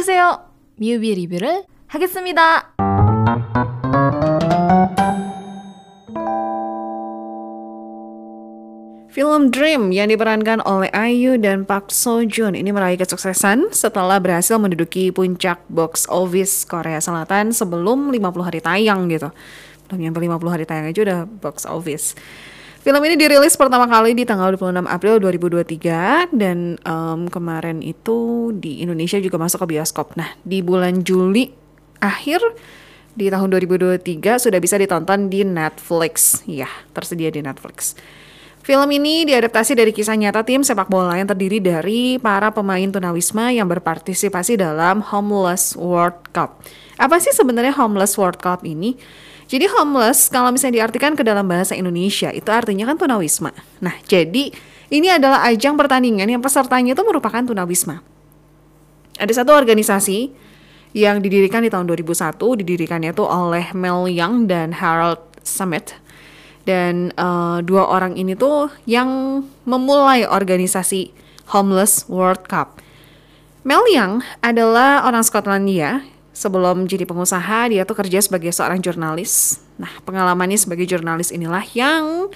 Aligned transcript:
안녕하세요. 0.00 0.40
뮤비 0.80 1.12
리뷰를 1.12 1.64
하겠습니다. 1.88 2.72
Film 9.12 9.52
Dream 9.52 9.92
yang 9.92 10.08
diperankan 10.08 10.64
oleh 10.64 10.88
Ayu 10.96 11.36
dan 11.36 11.68
Park 11.68 11.92
Seo 11.92 12.24
Joon 12.24 12.56
ini 12.56 12.72
meraih 12.72 12.96
kesuksesan 12.96 13.76
setelah 13.76 14.16
berhasil 14.16 14.56
menduduki 14.56 15.12
puncak 15.12 15.60
box 15.68 16.08
office 16.08 16.64
Korea 16.64 16.96
Selatan 16.96 17.52
sebelum 17.52 18.16
50 18.16 18.48
hari 18.48 18.64
tayang 18.64 19.12
gitu. 19.12 19.28
Belum 19.92 20.08
nyampe 20.08 20.24
50 20.24 20.54
hari 20.56 20.64
tayang 20.64 20.88
aja 20.88 21.00
udah 21.04 21.20
box 21.28 21.68
office. 21.68 22.16
Film 22.81 22.97
ini 23.05 23.13
dirilis 23.13 23.53
pertama 23.53 23.85
kali 23.85 24.17
di 24.17 24.25
tanggal 24.25 24.57
26 24.57 24.89
April 24.89 25.21
2023 25.21 26.33
dan 26.33 26.81
um, 26.81 27.29
kemarin 27.29 27.77
itu 27.85 28.49
di 28.57 28.81
Indonesia 28.81 29.21
juga 29.21 29.37
masuk 29.37 29.69
ke 29.69 29.77
bioskop. 29.77 30.17
Nah, 30.17 30.33
di 30.41 30.65
bulan 30.65 31.05
Juli 31.05 31.53
akhir 32.01 32.41
di 33.13 33.29
tahun 33.29 33.53
2023 33.53 34.01
sudah 34.41 34.57
bisa 34.57 34.81
ditonton 34.81 35.29
di 35.29 35.45
Netflix. 35.45 36.41
Ya, 36.49 36.65
tersedia 36.89 37.29
di 37.29 37.45
Netflix. 37.45 37.93
Film 38.65 38.89
ini 38.89 39.29
diadaptasi 39.29 39.77
dari 39.77 39.93
kisah 39.93 40.17
nyata 40.17 40.41
tim 40.41 40.65
sepak 40.65 40.89
bola 40.89 41.21
yang 41.21 41.29
terdiri 41.29 41.61
dari 41.61 42.17
para 42.17 42.49
pemain 42.49 42.89
tunawisma 42.89 43.53
yang 43.53 43.69
berpartisipasi 43.69 44.57
dalam 44.57 45.05
Homeless 45.05 45.77
World 45.77 46.33
Cup. 46.33 46.65
Apa 46.97 47.21
sih 47.21 47.29
sebenarnya 47.29 47.77
Homeless 47.77 48.17
World 48.17 48.41
Cup 48.41 48.65
ini? 48.65 48.97
Jadi 49.51 49.67
homeless 49.67 50.31
kalau 50.31 50.47
misalnya 50.55 50.79
diartikan 50.79 51.11
ke 51.11 51.27
dalam 51.27 51.43
bahasa 51.43 51.75
Indonesia 51.75 52.31
itu 52.31 52.47
artinya 52.47 52.87
kan 52.87 52.95
tunawisma. 52.95 53.51
Nah, 53.83 53.99
jadi 54.07 54.47
ini 54.87 55.07
adalah 55.11 55.43
ajang 55.51 55.75
pertandingan 55.75 56.31
yang 56.31 56.39
pesertanya 56.39 56.95
itu 56.95 57.03
merupakan 57.03 57.43
tunawisma. 57.43 57.99
Ada 59.19 59.43
satu 59.43 59.51
organisasi 59.51 60.31
yang 60.95 61.19
didirikan 61.19 61.67
di 61.67 61.71
tahun 61.71 61.83
2001, 61.83 62.39
didirikannya 62.63 63.11
itu 63.11 63.27
oleh 63.27 63.75
Mel 63.75 64.07
Young 64.07 64.47
dan 64.47 64.71
Harold 64.71 65.19
Summit 65.43 65.99
dan 66.63 67.09
uh, 67.17 67.59
dua 67.65 67.89
orang 67.89 68.15
ini 68.15 68.37
tuh 68.37 68.69
yang 68.85 69.41
memulai 69.65 70.23
organisasi 70.23 71.11
Homeless 71.51 72.07
World 72.07 72.47
Cup. 72.47 72.79
Mel 73.67 73.83
Young 73.91 74.23
adalah 74.41 75.05
orang 75.05 75.21
Skotlandia. 75.21 76.05
Sebelum 76.41 76.89
jadi 76.89 77.05
pengusaha, 77.05 77.69
dia 77.69 77.85
tuh 77.85 77.93
kerja 77.93 78.17
sebagai 78.17 78.49
seorang 78.49 78.81
jurnalis. 78.81 79.61
Nah, 79.77 79.93
pengalamannya 80.01 80.57
sebagai 80.57 80.89
jurnalis 80.89 81.29
inilah 81.29 81.61
yang 81.77 82.33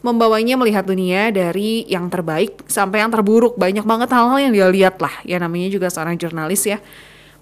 membawanya 0.00 0.56
melihat 0.56 0.88
dunia 0.88 1.28
dari 1.28 1.84
yang 1.84 2.08
terbaik 2.08 2.64
sampai 2.64 3.04
yang 3.04 3.12
terburuk. 3.12 3.60
Banyak 3.60 3.84
banget 3.84 4.08
hal-hal 4.08 4.48
yang 4.48 4.52
dia 4.56 4.66
lihat 4.72 4.96
lah. 5.04 5.12
Ya 5.28 5.36
namanya 5.36 5.68
juga 5.68 5.92
seorang 5.92 6.16
jurnalis 6.16 6.64
ya 6.64 6.80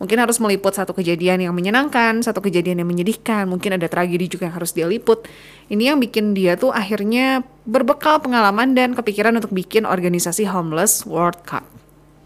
mungkin 0.01 0.17
harus 0.17 0.41
meliput 0.41 0.73
satu 0.73 0.97
kejadian 0.97 1.45
yang 1.45 1.53
menyenangkan, 1.53 2.25
satu 2.25 2.41
kejadian 2.41 2.81
yang 2.81 2.89
menyedihkan, 2.89 3.45
mungkin 3.45 3.77
ada 3.77 3.85
tragedi 3.85 4.33
juga 4.33 4.49
yang 4.49 4.57
harus 4.57 4.73
dia 4.73 4.89
liput. 4.89 5.29
Ini 5.69 5.93
yang 5.93 6.01
bikin 6.01 6.33
dia 6.33 6.57
tuh 6.57 6.73
akhirnya 6.73 7.45
berbekal 7.69 8.25
pengalaman 8.25 8.73
dan 8.73 8.97
kepikiran 8.97 9.37
untuk 9.37 9.53
bikin 9.53 9.85
organisasi 9.85 10.49
Homeless 10.49 11.05
World 11.05 11.45
Cup. 11.45 11.69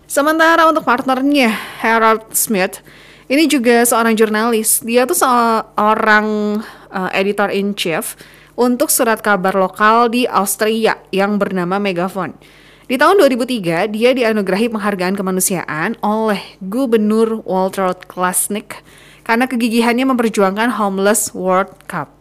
Sementara 0.07 0.71
untuk 0.71 0.87
partnernya, 0.87 1.51
Harold 1.83 2.31
Smith, 2.31 2.79
ini 3.29 3.45
juga 3.51 3.83
seorang 3.83 4.15
jurnalis. 4.15 4.81
Dia 4.87 5.05
tuh 5.05 5.19
seorang 5.19 6.61
uh, 6.93 7.11
editor 7.13 7.49
in 7.51 7.73
chief 7.75 8.17
untuk 8.55 8.89
surat 8.89 9.19
kabar 9.19 9.53
lokal 9.53 10.09
di 10.09 10.25
Austria 10.31 10.97
yang 11.11 11.37
bernama 11.43 11.83
Megaphone. 11.83 12.39
Di 12.85 13.01
tahun 13.01 13.19
2003, 13.19 13.91
dia 13.91 14.13
dianugerahi 14.13 14.69
penghargaan 14.69 15.17
kemanusiaan 15.17 15.97
oleh 16.05 16.41
Gubernur 16.63 17.41
Walter 17.43 17.97
Klasnik 18.07 18.85
karena 19.25 19.49
kegigihannya 19.49 20.05
memperjuangkan 20.15 20.77
Homeless 20.79 21.33
World 21.33 21.73
Cup. 21.89 22.14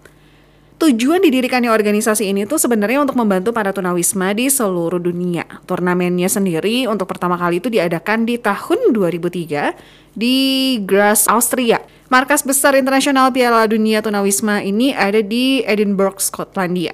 Tujuan 0.83 1.23
didirikannya 1.23 1.71
organisasi 1.71 2.27
ini 2.27 2.43
tuh 2.43 2.59
sebenarnya 2.59 2.99
untuk 2.99 3.15
membantu 3.15 3.55
para 3.55 3.71
tunawisma 3.71 4.35
di 4.35 4.51
seluruh 4.51 4.99
dunia. 4.99 5.47
Turnamennya 5.63 6.27
sendiri 6.27 6.91
untuk 6.91 7.07
pertama 7.07 7.39
kali 7.39 7.63
itu 7.63 7.71
diadakan 7.71 8.27
di 8.27 8.35
tahun 8.35 8.91
2003 8.91 9.71
di 10.11 10.35
Graz, 10.83 11.31
Austria. 11.31 11.79
Markas 12.11 12.43
besar 12.43 12.75
internasional 12.75 13.31
Piala 13.31 13.63
Dunia 13.63 14.03
Tunawisma 14.03 14.59
ini 14.59 14.91
ada 14.91 15.23
di 15.23 15.63
Edinburgh, 15.63 16.19
Skotlandia. 16.19 16.91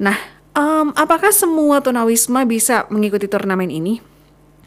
Nah, 0.00 0.16
Um, 0.52 0.92
apakah 0.92 1.32
semua 1.32 1.80
tunawisma 1.80 2.44
bisa 2.44 2.84
mengikuti 2.92 3.24
turnamen 3.24 3.72
ini? 3.72 4.04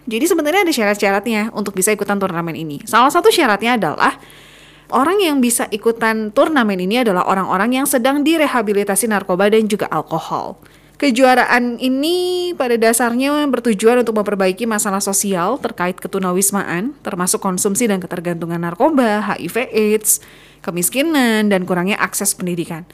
Jadi 0.09 0.25
sebenarnya 0.25 0.66
ada 0.66 0.73
syarat-syaratnya 0.73 1.53
untuk 1.53 1.78
bisa 1.78 1.94
ikutan 1.94 2.17
turnamen 2.17 2.57
ini. 2.57 2.81
Salah 2.89 3.13
satu 3.13 3.29
syaratnya 3.29 3.78
adalah 3.78 4.17
orang 4.94 5.18
yang 5.22 5.38
bisa 5.41 5.66
ikutan 5.72 6.29
turnamen 6.34 6.78
ini 6.81 7.01
adalah 7.01 7.25
orang-orang 7.25 7.81
yang 7.81 7.88
sedang 7.88 8.22
direhabilitasi 8.22 9.09
narkoba 9.09 9.50
dan 9.50 9.66
juga 9.66 9.90
alkohol. 9.90 10.59
Kejuaraan 10.96 11.75
ini 11.84 12.51
pada 12.56 12.79
dasarnya 12.79 13.44
bertujuan 13.51 14.00
untuk 14.00 14.16
memperbaiki 14.16 14.63
masalah 14.63 15.03
sosial 15.03 15.59
terkait 15.59 16.00
ketunawismaan, 16.00 16.96
termasuk 17.03 17.44
konsumsi 17.44 17.84
dan 17.84 18.00
ketergantungan 18.00 18.63
narkoba, 18.63 19.19
HIV 19.35 19.75
AIDS, 19.75 20.23
kemiskinan, 20.63 21.52
dan 21.52 21.67
kurangnya 21.67 22.00
akses 22.00 22.31
pendidikan. 22.31 22.88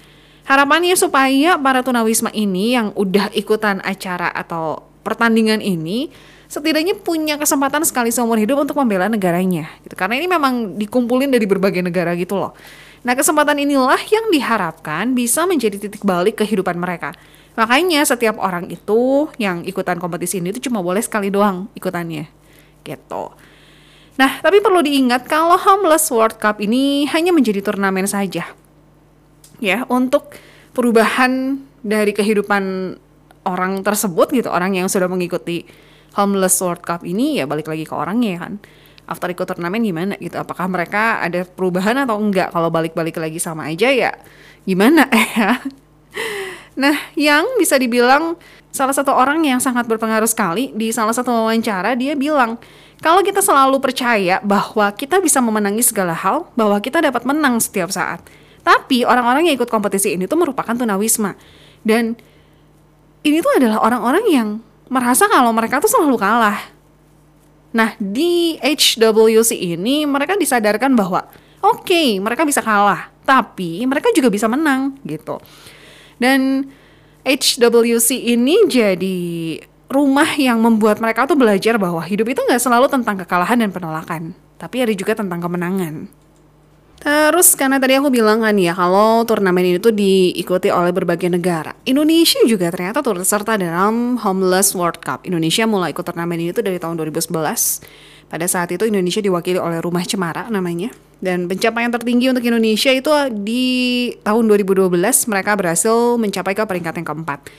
Harapannya 0.49 0.97
supaya 0.97 1.61
para 1.61 1.85
tunawisma 1.85 2.33
ini 2.33 2.73
yang 2.73 2.89
udah 2.97 3.29
ikutan 3.37 3.77
acara 3.85 4.33
atau 4.33 4.81
pertandingan 5.05 5.61
ini 5.61 6.09
setidaknya 6.51 6.99
punya 6.99 7.39
kesempatan 7.39 7.87
sekali 7.87 8.11
seumur 8.11 8.35
hidup 8.35 8.67
untuk 8.67 8.75
membela 8.75 9.07
negaranya 9.07 9.71
gitu. 9.87 9.95
Karena 9.95 10.19
ini 10.19 10.27
memang 10.27 10.75
dikumpulin 10.75 11.31
dari 11.31 11.47
berbagai 11.47 11.79
negara 11.79 12.11
gitu 12.19 12.35
loh. 12.35 12.51
Nah, 13.07 13.15
kesempatan 13.15 13.55
inilah 13.63 13.97
yang 14.11 14.27
diharapkan 14.29 15.15
bisa 15.15 15.47
menjadi 15.47 15.79
titik 15.79 16.03
balik 16.03 16.43
kehidupan 16.43 16.75
mereka. 16.75 17.15
Makanya 17.55 18.03
setiap 18.03 18.35
orang 18.37 18.67
itu 18.67 19.31
yang 19.39 19.63
ikutan 19.63 19.97
kompetisi 19.97 20.43
ini 20.43 20.51
itu 20.51 20.67
cuma 20.67 20.83
boleh 20.83 20.99
sekali 20.99 21.31
doang 21.31 21.71
ikutannya. 21.71 22.27
Gitu. 22.83 23.23
Nah, 24.19 24.43
tapi 24.43 24.59
perlu 24.59 24.83
diingat 24.83 25.25
kalau 25.25 25.55
Homeless 25.55 26.11
World 26.11 26.35
Cup 26.35 26.59
ini 26.59 27.07
hanya 27.09 27.31
menjadi 27.31 27.63
turnamen 27.63 28.05
saja 28.05 28.43
ya 29.61 29.85
untuk 29.87 30.35
perubahan 30.75 31.63
dari 31.85 32.11
kehidupan 32.11 32.97
orang 33.45 33.85
tersebut 33.85 34.33
gitu 34.33 34.49
orang 34.49 34.75
yang 34.75 34.89
sudah 34.89 35.07
mengikuti 35.07 35.63
homeless 36.15 36.59
World 36.59 36.83
Cup 36.83 37.01
ini 37.07 37.39
ya 37.39 37.45
balik 37.47 37.67
lagi 37.71 37.87
ke 37.87 37.93
orangnya 37.95 38.29
ya 38.35 38.39
kan? 38.47 38.53
After 39.09 39.27
ikut 39.27 39.43
turnamen 39.43 39.83
gimana 39.83 40.13
gitu? 40.19 40.39
Apakah 40.39 40.71
mereka 40.71 41.19
ada 41.19 41.43
perubahan 41.43 41.99
atau 41.99 42.15
enggak? 42.15 42.53
Kalau 42.55 42.71
balik-balik 42.71 43.19
lagi 43.19 43.39
sama 43.41 43.67
aja 43.67 43.91
ya 43.91 44.11
gimana 44.63 45.09
ya? 45.35 45.59
Nah 46.77 46.95
yang 47.19 47.43
bisa 47.59 47.75
dibilang 47.75 48.39
salah 48.71 48.95
satu 48.95 49.11
orang 49.11 49.43
yang 49.43 49.59
sangat 49.59 49.83
berpengaruh 49.83 50.27
sekali 50.27 50.71
di 50.71 50.95
salah 50.95 51.11
satu 51.11 51.27
wawancara 51.27 51.99
dia 51.99 52.15
bilang 52.15 52.55
kalau 53.01 53.25
kita 53.25 53.41
selalu 53.41 53.81
percaya 53.81 54.37
bahwa 54.45 54.93
kita 54.93 55.17
bisa 55.17 55.41
memenangi 55.41 55.81
segala 55.81 56.13
hal 56.13 56.45
bahwa 56.53 56.77
kita 56.77 57.01
dapat 57.01 57.25
menang 57.25 57.57
setiap 57.57 57.89
saat. 57.89 58.21
Tapi 58.61 59.01
orang-orang 59.01 59.49
yang 59.49 59.57
ikut 59.57 59.73
kompetisi 59.73 60.13
ini 60.13 60.29
tuh 60.29 60.37
merupakan 60.37 60.77
tunawisma. 60.77 61.33
Dan 61.81 62.13
ini 63.25 63.41
tuh 63.41 63.57
adalah 63.57 63.81
orang-orang 63.81 64.25
yang 64.29 64.47
merasa 64.91 65.31
kalau 65.31 65.55
mereka 65.55 65.79
tuh 65.79 65.87
selalu 65.87 66.19
kalah. 66.19 66.59
Nah, 67.71 67.95
di 67.95 68.59
HWC 68.59 69.55
ini 69.55 70.03
mereka 70.03 70.35
disadarkan 70.35 70.91
bahwa 70.91 71.23
oke, 71.63 71.87
okay, 71.87 72.19
mereka 72.19 72.43
bisa 72.43 72.59
kalah, 72.59 73.07
tapi 73.23 73.87
mereka 73.87 74.11
juga 74.11 74.27
bisa 74.27 74.51
menang 74.51 74.99
gitu. 75.07 75.39
Dan 76.19 76.67
HWC 77.23 78.35
ini 78.35 78.67
jadi 78.67 79.19
rumah 79.87 80.35
yang 80.35 80.59
membuat 80.59 80.99
mereka 80.99 81.23
tuh 81.23 81.39
belajar 81.39 81.79
bahwa 81.79 82.03
hidup 82.03 82.27
itu 82.27 82.43
nggak 82.43 82.59
selalu 82.59 82.91
tentang 82.91 83.15
kekalahan 83.23 83.63
dan 83.63 83.71
penolakan, 83.71 84.35
tapi 84.59 84.83
ada 84.83 84.91
juga 84.91 85.15
tentang 85.15 85.39
kemenangan. 85.39 86.20
Terus 87.01 87.57
karena 87.57 87.81
tadi 87.81 87.97
aku 87.97 88.13
bilang 88.13 88.45
kan 88.45 88.53
ya 88.61 88.77
kalau 88.77 89.25
turnamen 89.25 89.65
ini 89.65 89.81
tuh 89.81 89.89
diikuti 89.89 90.69
oleh 90.69 90.93
berbagai 90.93 91.33
negara. 91.33 91.73
Indonesia 91.89 92.37
juga 92.45 92.69
ternyata 92.69 93.01
turut 93.01 93.25
serta 93.25 93.57
dalam 93.57 94.21
Homeless 94.21 94.77
World 94.77 95.01
Cup. 95.01 95.25
Indonesia 95.25 95.65
mulai 95.65 95.97
ikut 95.97 96.05
turnamen 96.05 96.37
ini 96.37 96.53
tuh 96.53 96.61
dari 96.61 96.77
tahun 96.77 97.01
2011. 97.01 97.33
Pada 98.29 98.45
saat 98.45 98.69
itu 98.69 98.85
Indonesia 98.85 99.17
diwakili 99.17 99.57
oleh 99.57 99.81
Rumah 99.81 100.05
Cemara 100.05 100.45
namanya. 100.53 100.93
Dan 101.17 101.49
pencapaian 101.49 101.89
tertinggi 101.89 102.29
untuk 102.29 102.45
Indonesia 102.45 102.93
itu 102.93 103.09
di 103.33 103.65
tahun 104.21 104.45
2012 104.45 104.93
mereka 105.25 105.57
berhasil 105.57 106.21
mencapai 106.21 106.53
ke 106.53 106.61
peringkat 106.69 107.01
yang 107.01 107.07
keempat. 107.09 107.49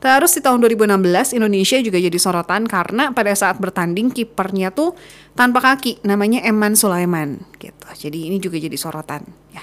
Terus 0.00 0.32
di 0.32 0.40
tahun 0.40 0.64
2016 0.64 1.36
Indonesia 1.36 1.76
juga 1.84 2.00
jadi 2.00 2.18
sorotan 2.18 2.64
karena 2.64 3.12
pada 3.12 3.36
saat 3.36 3.60
bertanding 3.60 4.08
kipernya 4.08 4.72
tuh 4.72 4.96
tanpa 5.36 5.60
kaki 5.60 6.00
namanya 6.08 6.40
Eman 6.40 6.72
Sulaiman 6.72 7.44
gitu. 7.60 7.86
Jadi 8.08 8.32
ini 8.32 8.40
juga 8.40 8.56
jadi 8.56 8.74
sorotan 8.80 9.28
ya. 9.52 9.60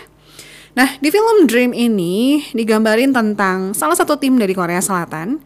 Nah, 0.77 0.93
di 1.01 1.09
film 1.09 1.49
Dream 1.49 1.73
ini 1.73 2.45
digambarin 2.53 3.09
tentang 3.09 3.73
salah 3.73 3.97
satu 3.97 4.21
tim 4.21 4.37
dari 4.37 4.53
Korea 4.53 4.77
Selatan 4.77 5.41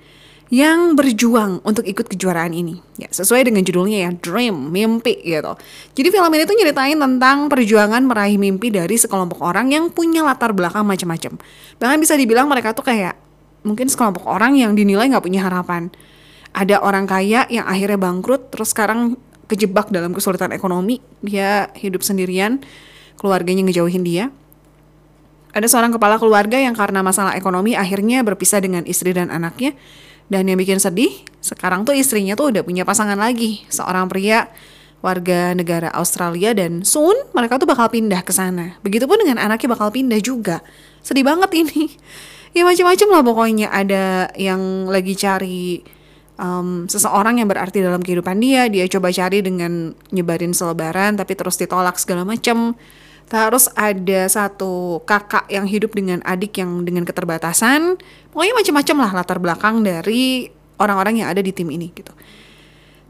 yang 0.51 0.99
berjuang 0.99 1.63
untuk 1.63 1.87
ikut 1.87 2.11
kejuaraan 2.11 2.51
ini. 2.51 2.83
Ya, 2.99 3.07
sesuai 3.07 3.47
dengan 3.47 3.63
judulnya 3.63 4.03
ya, 4.03 4.11
Dream, 4.11 4.75
mimpi 4.75 5.23
gitu. 5.23 5.55
Jadi 5.95 6.07
film 6.11 6.31
ini 6.35 6.43
tuh 6.43 6.55
nyeritain 6.59 6.99
tentang 6.99 7.47
perjuangan 7.47 8.03
meraih 8.03 8.35
mimpi 8.35 8.75
dari 8.75 8.99
sekelompok 8.99 9.39
orang 9.39 9.71
yang 9.71 9.87
punya 9.87 10.19
latar 10.27 10.51
belakang 10.51 10.83
macam-macam. 10.83 11.39
Bahkan 11.79 11.97
bisa 12.03 12.19
dibilang 12.19 12.51
mereka 12.51 12.75
tuh 12.75 12.83
kayak 12.83 13.30
mungkin 13.61 13.87
sekelompok 13.89 14.25
orang 14.25 14.57
yang 14.57 14.73
dinilai 14.73 15.09
nggak 15.11 15.25
punya 15.25 15.45
harapan. 15.45 15.93
Ada 16.51 16.83
orang 16.83 17.07
kaya 17.07 17.47
yang 17.47 17.63
akhirnya 17.63 17.95
bangkrut, 17.95 18.51
terus 18.51 18.75
sekarang 18.75 19.15
kejebak 19.47 19.91
dalam 19.91 20.11
kesulitan 20.11 20.51
ekonomi, 20.51 20.99
dia 21.23 21.71
hidup 21.79 22.03
sendirian, 22.03 22.59
keluarganya 23.15 23.63
ngejauhin 23.67 24.03
dia. 24.03 24.31
Ada 25.51 25.67
seorang 25.67 25.91
kepala 25.95 26.15
keluarga 26.15 26.55
yang 26.55 26.75
karena 26.75 27.03
masalah 27.03 27.35
ekonomi 27.35 27.75
akhirnya 27.75 28.23
berpisah 28.23 28.63
dengan 28.63 28.87
istri 28.87 29.11
dan 29.11 29.27
anaknya 29.27 29.75
dan 30.31 30.47
yang 30.47 30.55
bikin 30.55 30.79
sedih, 30.79 31.11
sekarang 31.43 31.83
tuh 31.83 31.91
istrinya 31.91 32.39
tuh 32.39 32.55
udah 32.55 32.63
punya 32.63 32.87
pasangan 32.87 33.19
lagi, 33.19 33.67
seorang 33.67 34.07
pria 34.07 34.47
warga 35.03 35.51
negara 35.51 35.91
Australia 35.91 36.55
dan 36.55 36.87
soon 36.87 37.17
mereka 37.35 37.59
tuh 37.59 37.67
bakal 37.67 37.91
pindah 37.91 38.23
ke 38.23 38.31
sana. 38.31 38.79
Begitupun 38.79 39.19
dengan 39.19 39.43
anaknya 39.43 39.75
bakal 39.75 39.91
pindah 39.91 40.23
juga. 40.23 40.63
Sedih 41.03 41.27
banget 41.27 41.51
ini. 41.51 41.91
Ya 42.51 42.67
macam-macam 42.67 43.07
lah 43.07 43.21
pokoknya 43.23 43.67
ada 43.71 44.27
yang 44.35 44.91
lagi 44.91 45.15
cari 45.15 45.79
um, 46.35 46.83
seseorang 46.83 47.39
yang 47.39 47.47
berarti 47.47 47.79
dalam 47.79 48.03
kehidupan 48.03 48.43
dia, 48.43 48.67
dia 48.67 48.83
coba 48.91 49.07
cari 49.07 49.39
dengan 49.39 49.95
nyebarin 50.11 50.51
selebaran 50.51 51.15
tapi 51.15 51.37
terus 51.39 51.55
ditolak 51.55 51.95
segala 51.95 52.27
macam. 52.27 52.75
Terus 53.31 53.71
ada 53.79 54.27
satu 54.27 54.99
kakak 55.07 55.47
yang 55.47 55.63
hidup 55.63 55.95
dengan 55.95 56.19
adik 56.27 56.59
yang 56.59 56.83
dengan 56.83 57.07
keterbatasan. 57.07 57.95
Pokoknya 58.35 58.53
macam-macam 58.59 58.95
lah 58.99 59.11
latar 59.23 59.39
belakang 59.39 59.75
dari 59.87 60.51
orang-orang 60.75 61.23
yang 61.23 61.31
ada 61.31 61.39
di 61.39 61.55
tim 61.55 61.71
ini 61.71 61.95
gitu. 61.95 62.11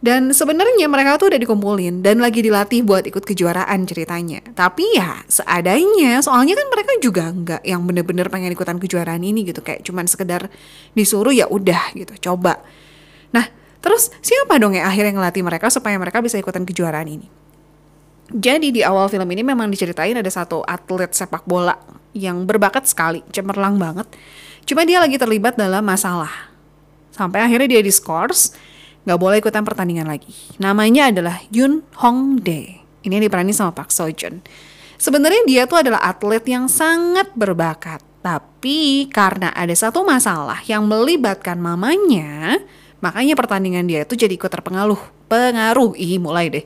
Dan 0.01 0.33
sebenarnya 0.33 0.89
mereka 0.89 1.21
tuh 1.21 1.29
udah 1.29 1.37
dikumpulin 1.37 2.01
dan 2.01 2.17
lagi 2.17 2.41
dilatih 2.41 2.81
buat 2.81 3.05
ikut 3.05 3.21
kejuaraan 3.21 3.85
ceritanya. 3.85 4.41
Tapi 4.57 4.97
ya 4.97 5.21
seadanya, 5.29 6.17
soalnya 6.25 6.57
kan 6.57 6.67
mereka 6.73 6.91
juga 6.97 7.29
nggak 7.29 7.61
yang 7.61 7.85
bener-bener 7.85 8.25
pengen 8.33 8.49
ikutan 8.49 8.81
kejuaraan 8.81 9.21
ini 9.21 9.45
gitu. 9.45 9.61
Kayak 9.61 9.85
cuman 9.85 10.09
sekedar 10.09 10.49
disuruh 10.97 11.29
ya 11.29 11.45
udah 11.45 11.93
gitu, 11.93 12.33
coba. 12.33 12.65
Nah, 13.29 13.45
terus 13.77 14.09
siapa 14.25 14.57
dong 14.57 14.73
yang 14.73 14.89
akhirnya 14.89 15.21
ngelatih 15.21 15.45
mereka 15.45 15.69
supaya 15.69 16.01
mereka 16.01 16.17
bisa 16.17 16.41
ikutan 16.41 16.65
kejuaraan 16.65 17.05
ini? 17.05 17.29
Jadi 18.33 18.73
di 18.73 18.81
awal 18.81 19.05
film 19.05 19.29
ini 19.29 19.45
memang 19.45 19.69
diceritain 19.69 20.17
ada 20.17 20.31
satu 20.33 20.65
atlet 20.65 21.13
sepak 21.13 21.45
bola 21.45 21.77
yang 22.17 22.49
berbakat 22.49 22.89
sekali, 22.89 23.21
cemerlang 23.29 23.77
banget. 23.77 24.09
Cuma 24.65 24.81
dia 24.81 24.97
lagi 24.97 25.21
terlibat 25.21 25.61
dalam 25.61 25.85
masalah. 25.85 26.49
Sampai 27.13 27.43
akhirnya 27.43 27.77
dia 27.77 27.81
diskors, 27.83 28.55
nggak 29.05 29.19
boleh 29.19 29.37
ikutan 29.41 29.65
pertandingan 29.65 30.05
lagi. 30.05 30.33
Namanya 30.61 31.09
adalah 31.09 31.41
Yun 31.49 31.81
Hong 32.01 32.41
Dae. 32.41 32.81
Ini 33.01 33.17
yang 33.17 33.25
diperani 33.25 33.53
sama 33.53 33.73
Park 33.73 33.89
Seo 33.89 34.09
Joon. 34.13 34.45
Sebenarnya 35.01 35.41
dia 35.49 35.63
tuh 35.65 35.81
adalah 35.81 35.97
atlet 36.05 36.45
yang 36.45 36.69
sangat 36.69 37.33
berbakat. 37.33 38.05
Tapi 38.21 39.09
karena 39.09 39.49
ada 39.49 39.73
satu 39.73 40.05
masalah 40.05 40.61
yang 40.69 40.85
melibatkan 40.85 41.57
mamanya, 41.57 42.61
makanya 43.01 43.33
pertandingan 43.33 43.89
dia 43.89 44.05
itu 44.05 44.13
jadi 44.13 44.37
ikut 44.37 44.53
terpengaruh. 44.53 45.01
Pengaruh, 45.25 45.97
ih 45.97 46.21
mulai 46.21 46.53
deh. 46.53 46.65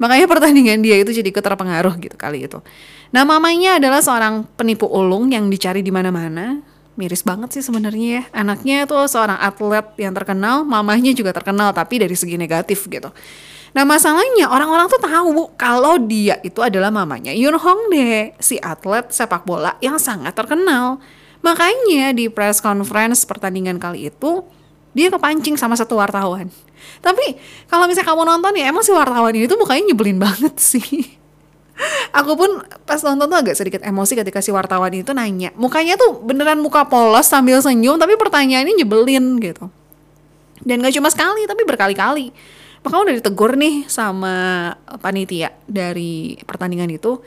Makanya 0.00 0.24
pertandingan 0.24 0.80
dia 0.80 0.96
itu 0.96 1.12
jadi 1.12 1.28
ikut 1.28 1.44
terpengaruh 1.44 1.92
gitu 2.00 2.16
kali 2.16 2.48
itu. 2.48 2.64
Nah, 3.12 3.28
mamanya 3.28 3.76
adalah 3.76 4.00
seorang 4.00 4.48
penipu 4.56 4.88
ulung 4.88 5.28
yang 5.28 5.52
dicari 5.52 5.84
di 5.84 5.92
mana-mana. 5.92 6.64
Miris 6.94 7.26
banget 7.26 7.50
sih 7.50 7.62
sebenarnya 7.66 8.08
ya. 8.08 8.22
Anaknya 8.30 8.86
tuh 8.86 9.10
seorang 9.10 9.38
atlet 9.42 9.86
yang 9.98 10.14
terkenal, 10.14 10.62
mamanya 10.62 11.10
juga 11.10 11.34
terkenal 11.34 11.74
tapi 11.74 11.98
dari 11.98 12.14
segi 12.14 12.38
negatif 12.38 12.86
gitu. 12.86 13.10
Nah 13.74 13.82
masalahnya 13.82 14.46
orang-orang 14.46 14.86
tuh 14.86 15.02
tahu 15.02 15.50
kalau 15.58 15.98
dia 15.98 16.38
itu 16.46 16.62
adalah 16.62 16.94
mamanya 16.94 17.34
Yun 17.34 17.58
Hong 17.58 17.90
Dae, 17.90 18.38
si 18.38 18.54
atlet 18.62 19.10
sepak 19.10 19.42
bola 19.42 19.74
yang 19.82 19.98
sangat 19.98 20.38
terkenal. 20.38 21.02
Makanya 21.42 22.14
di 22.14 22.30
press 22.30 22.62
conference 22.62 23.26
pertandingan 23.26 23.82
kali 23.82 24.14
itu 24.14 24.46
dia 24.94 25.10
kepancing 25.10 25.58
sama 25.58 25.74
satu 25.74 25.98
wartawan. 25.98 26.46
Tapi 27.02 27.34
kalau 27.66 27.90
misalnya 27.90 28.14
kamu 28.14 28.22
nonton 28.22 28.54
ya 28.54 28.70
emang 28.70 28.86
si 28.86 28.94
wartawan 28.94 29.34
ini 29.34 29.50
tuh 29.50 29.58
mukanya 29.58 29.90
nyebelin 29.90 30.22
banget 30.22 30.54
sih. 30.54 31.18
Aku 32.14 32.38
pun 32.38 32.62
pas 32.86 33.02
nonton 33.02 33.26
tuh 33.26 33.38
agak 33.38 33.58
sedikit 33.58 33.82
emosi 33.82 34.14
ketika 34.14 34.38
si 34.38 34.54
wartawan 34.54 34.94
itu 34.94 35.10
nanya. 35.10 35.50
Mukanya 35.58 35.98
tuh 35.98 36.22
beneran 36.22 36.62
muka 36.62 36.86
polos 36.86 37.26
sambil 37.26 37.58
senyum 37.58 37.98
tapi 37.98 38.14
pertanyaannya 38.14 38.74
nyebelin 38.78 39.42
gitu. 39.42 39.66
Dan 40.62 40.80
gak 40.80 40.94
cuma 40.94 41.10
sekali 41.10 41.42
tapi 41.50 41.66
berkali-kali. 41.66 42.30
Maka 42.84 42.96
udah 43.00 43.14
ditegur 43.16 43.58
nih 43.58 43.90
sama 43.90 44.70
panitia 45.02 45.50
dari 45.66 46.38
pertandingan 46.46 46.92
itu 46.94 47.18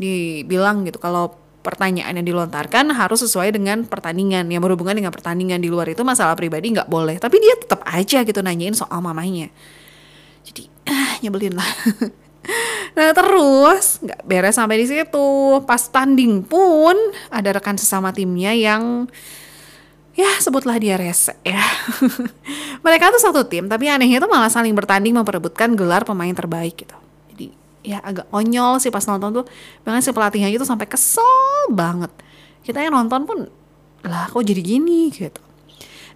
dibilang 0.00 0.88
gitu 0.88 0.96
kalau 0.96 1.36
pertanyaan 1.60 2.16
yang 2.16 2.24
dilontarkan 2.24 2.88
harus 2.96 3.20
sesuai 3.20 3.52
dengan 3.52 3.84
pertandingan 3.84 4.48
yang 4.48 4.64
berhubungan 4.64 4.96
dengan 4.96 5.12
pertandingan 5.12 5.60
di 5.60 5.68
luar 5.68 5.92
itu 5.92 6.00
masalah 6.00 6.32
pribadi 6.32 6.72
nggak 6.72 6.88
boleh 6.88 7.20
tapi 7.20 7.36
dia 7.36 7.52
tetap 7.52 7.84
aja 7.84 8.24
gitu 8.24 8.40
nanyain 8.40 8.72
soal 8.72 9.04
mamanya 9.04 9.52
jadi 10.48 10.72
ah, 10.88 11.20
nyebelin 11.20 11.52
lah 11.52 11.68
nah 12.96 13.14
terus 13.14 14.02
nggak 14.02 14.20
beres 14.24 14.56
sampai 14.56 14.82
di 14.82 14.86
situ. 14.88 15.28
Pas 15.66 15.82
tanding 15.90 16.42
pun 16.46 16.96
ada 17.28 17.50
rekan 17.54 17.76
sesama 17.76 18.14
timnya 18.14 18.54
yang 18.54 19.10
ya 20.14 20.30
sebutlah 20.38 20.78
dia 20.78 20.96
rese 20.96 21.36
ya. 21.42 21.60
Mereka 22.84 23.12
tuh 23.12 23.22
satu 23.22 23.46
tim 23.46 23.66
tapi 23.66 23.90
anehnya 23.90 24.22
tuh 24.22 24.30
malah 24.30 24.50
saling 24.50 24.72
bertanding 24.72 25.14
memperebutkan 25.16 25.74
gelar 25.74 26.06
pemain 26.06 26.32
terbaik 26.32 26.86
gitu. 26.86 26.96
Ya 27.80 27.96
agak 28.04 28.28
onyol 28.28 28.76
sih 28.76 28.92
pas 28.92 29.04
nonton 29.08 29.40
tuh. 29.40 29.44
Bahkan 29.88 30.04
si 30.04 30.12
pelatihnya 30.12 30.52
itu 30.52 30.68
sampai 30.68 30.84
kesel 30.84 31.72
banget. 31.72 32.12
Kita 32.60 32.84
yang 32.84 32.92
nonton 32.92 33.24
pun 33.24 33.38
lah 34.04 34.28
kok 34.28 34.44
jadi 34.44 34.60
gini? 34.60 35.08
Gitu 35.08 35.49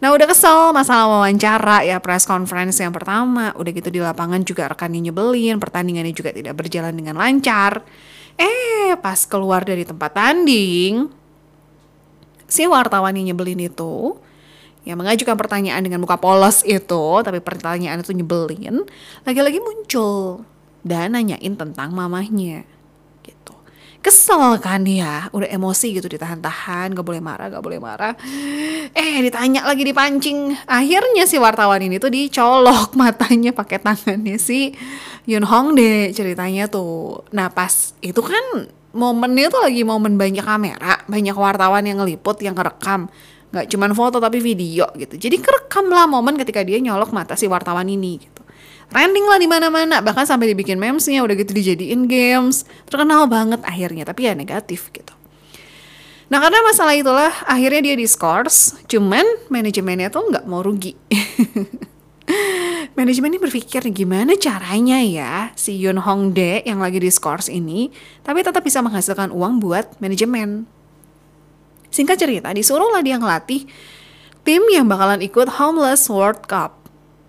nah 0.05 0.13
udah 0.13 0.29
kesel 0.29 0.77
masalah 0.77 1.09
wawancara 1.09 1.81
ya 1.81 1.97
press 1.97 2.29
conference 2.29 2.77
yang 2.77 2.93
pertama. 2.93 3.57
Udah 3.57 3.73
gitu 3.73 3.89
di 3.89 4.05
lapangan 4.05 4.45
juga 4.45 4.69
rekannya 4.69 5.01
nyebelin 5.01 5.57
pertandingannya 5.57 6.13
juga 6.13 6.29
tidak 6.37 6.61
berjalan 6.61 6.93
dengan 6.93 7.17
lancar. 7.17 7.81
Eh 8.37 8.93
pas 9.01 9.25
keluar 9.25 9.65
dari 9.65 9.89
tempat 9.89 10.13
tanding 10.13 11.09
si 12.45 12.69
wartawan 12.69 13.17
yang 13.17 13.33
nyebelin 13.33 13.65
itu 13.65 14.21
yang 14.85 15.01
mengajukan 15.01 15.35
pertanyaan 15.41 15.81
dengan 15.81 16.05
muka 16.05 16.21
polos 16.21 16.61
itu 16.69 17.05
tapi 17.25 17.41
pertanyaan 17.41 18.05
itu 18.05 18.13
nyebelin 18.13 18.85
lagi-lagi 19.25 19.59
muncul 19.65 20.45
dan 20.85 21.17
nanyain 21.17 21.57
tentang 21.57 21.97
mamahnya 21.97 22.69
gitu 23.25 23.54
kesel 24.05 24.61
kan 24.61 24.85
ya 24.85 25.33
udah 25.33 25.49
emosi 25.49 25.97
gitu 25.97 26.13
ditahan-tahan 26.13 26.93
gak 26.93 27.07
boleh 27.09 27.25
marah 27.25 27.49
gak 27.49 27.65
boleh 27.65 27.81
marah. 27.81 28.13
Eh 28.93 29.25
ditanya 29.25 29.65
lagi 29.65 29.81
dipancing. 29.81 30.53
Akhirnya 30.69 31.25
si 31.25 31.41
wartawan 31.41 31.81
ini 31.81 31.97
tuh 31.97 32.13
dicolok 32.13 32.93
matanya 33.01 33.57
pakai 33.57 33.81
tangannya 33.81 34.37
si 34.37 34.77
Yun 35.25 35.49
Hong 35.49 35.73
deh 35.73 36.13
ceritanya 36.13 36.69
tuh. 36.69 37.25
Nah 37.33 37.49
pas 37.49 37.97
itu 38.05 38.21
kan 38.21 38.69
momennya 38.93 39.49
tuh 39.49 39.65
lagi 39.65 39.83
momen 39.83 40.21
banyak 40.21 40.45
kamera 40.45 41.03
banyak 41.09 41.35
wartawan 41.35 41.89
yang 41.89 42.05
ngeliput 42.05 42.45
yang 42.45 42.53
ngerekam. 42.53 43.09
Nggak 43.57 43.73
cuman 43.73 43.91
foto 43.97 44.21
tapi 44.21 44.45
video 44.45 44.85
gitu. 45.01 45.17
Jadi 45.17 45.41
kerekam 45.41 45.89
lah 45.89 46.05
momen 46.05 46.37
ketika 46.37 46.61
dia 46.61 46.77
nyolok 46.77 47.09
mata 47.17 47.41
si 47.41 47.49
wartawan 47.49 47.89
ini 47.89 48.21
gitu 48.21 48.44
trending 48.95 49.27
lah 49.27 49.43
di 49.43 49.51
mana-mana. 49.51 49.99
Bahkan 49.99 50.25
sampai 50.25 50.55
dibikin 50.55 50.79
memesnya 50.79 51.27
udah 51.27 51.35
gitu 51.35 51.51
dijadiin 51.51 52.07
games. 52.07 52.63
Terkenal 52.87 53.27
banget 53.27 53.61
akhirnya 53.67 54.07
tapi 54.07 54.31
ya 54.31 54.39
negatif 54.39 54.95
gitu. 54.95 55.11
Nah 56.31 56.39
karena 56.39 56.63
masalah 56.65 56.95
itulah 56.97 57.35
akhirnya 57.45 57.93
dia 57.93 57.97
diskors 57.99 58.79
cuman 58.87 59.27
manajemennya 59.51 60.09
tuh 60.09 60.25
nggak 60.31 60.47
mau 60.47 60.63
rugi. 60.63 60.95
Manajemen 62.95 63.35
ini 63.35 63.41
berpikir 63.43 63.83
gimana 63.91 64.39
caranya 64.39 65.03
ya 65.03 65.51
si 65.59 65.75
Yun 65.77 65.99
Hong 65.99 66.31
Dae 66.31 66.63
yang 66.63 66.79
lagi 66.79 67.03
diskors 67.03 67.51
ini 67.51 67.91
tapi 68.23 68.41
tetap 68.47 68.63
bisa 68.63 68.81
menghasilkan 68.81 69.35
uang 69.35 69.59
buat 69.59 69.99
manajemen? 69.99 70.65
Singkat 71.91 72.17
cerita 72.17 72.49
disuruhlah 72.55 73.03
dia 73.03 73.19
ngelatih 73.19 73.67
tim 74.47 74.63
yang 74.71 74.87
bakalan 74.87 75.21
ikut 75.27 75.59
Homeless 75.59 76.07
World 76.07 76.47
Cup 76.47 76.84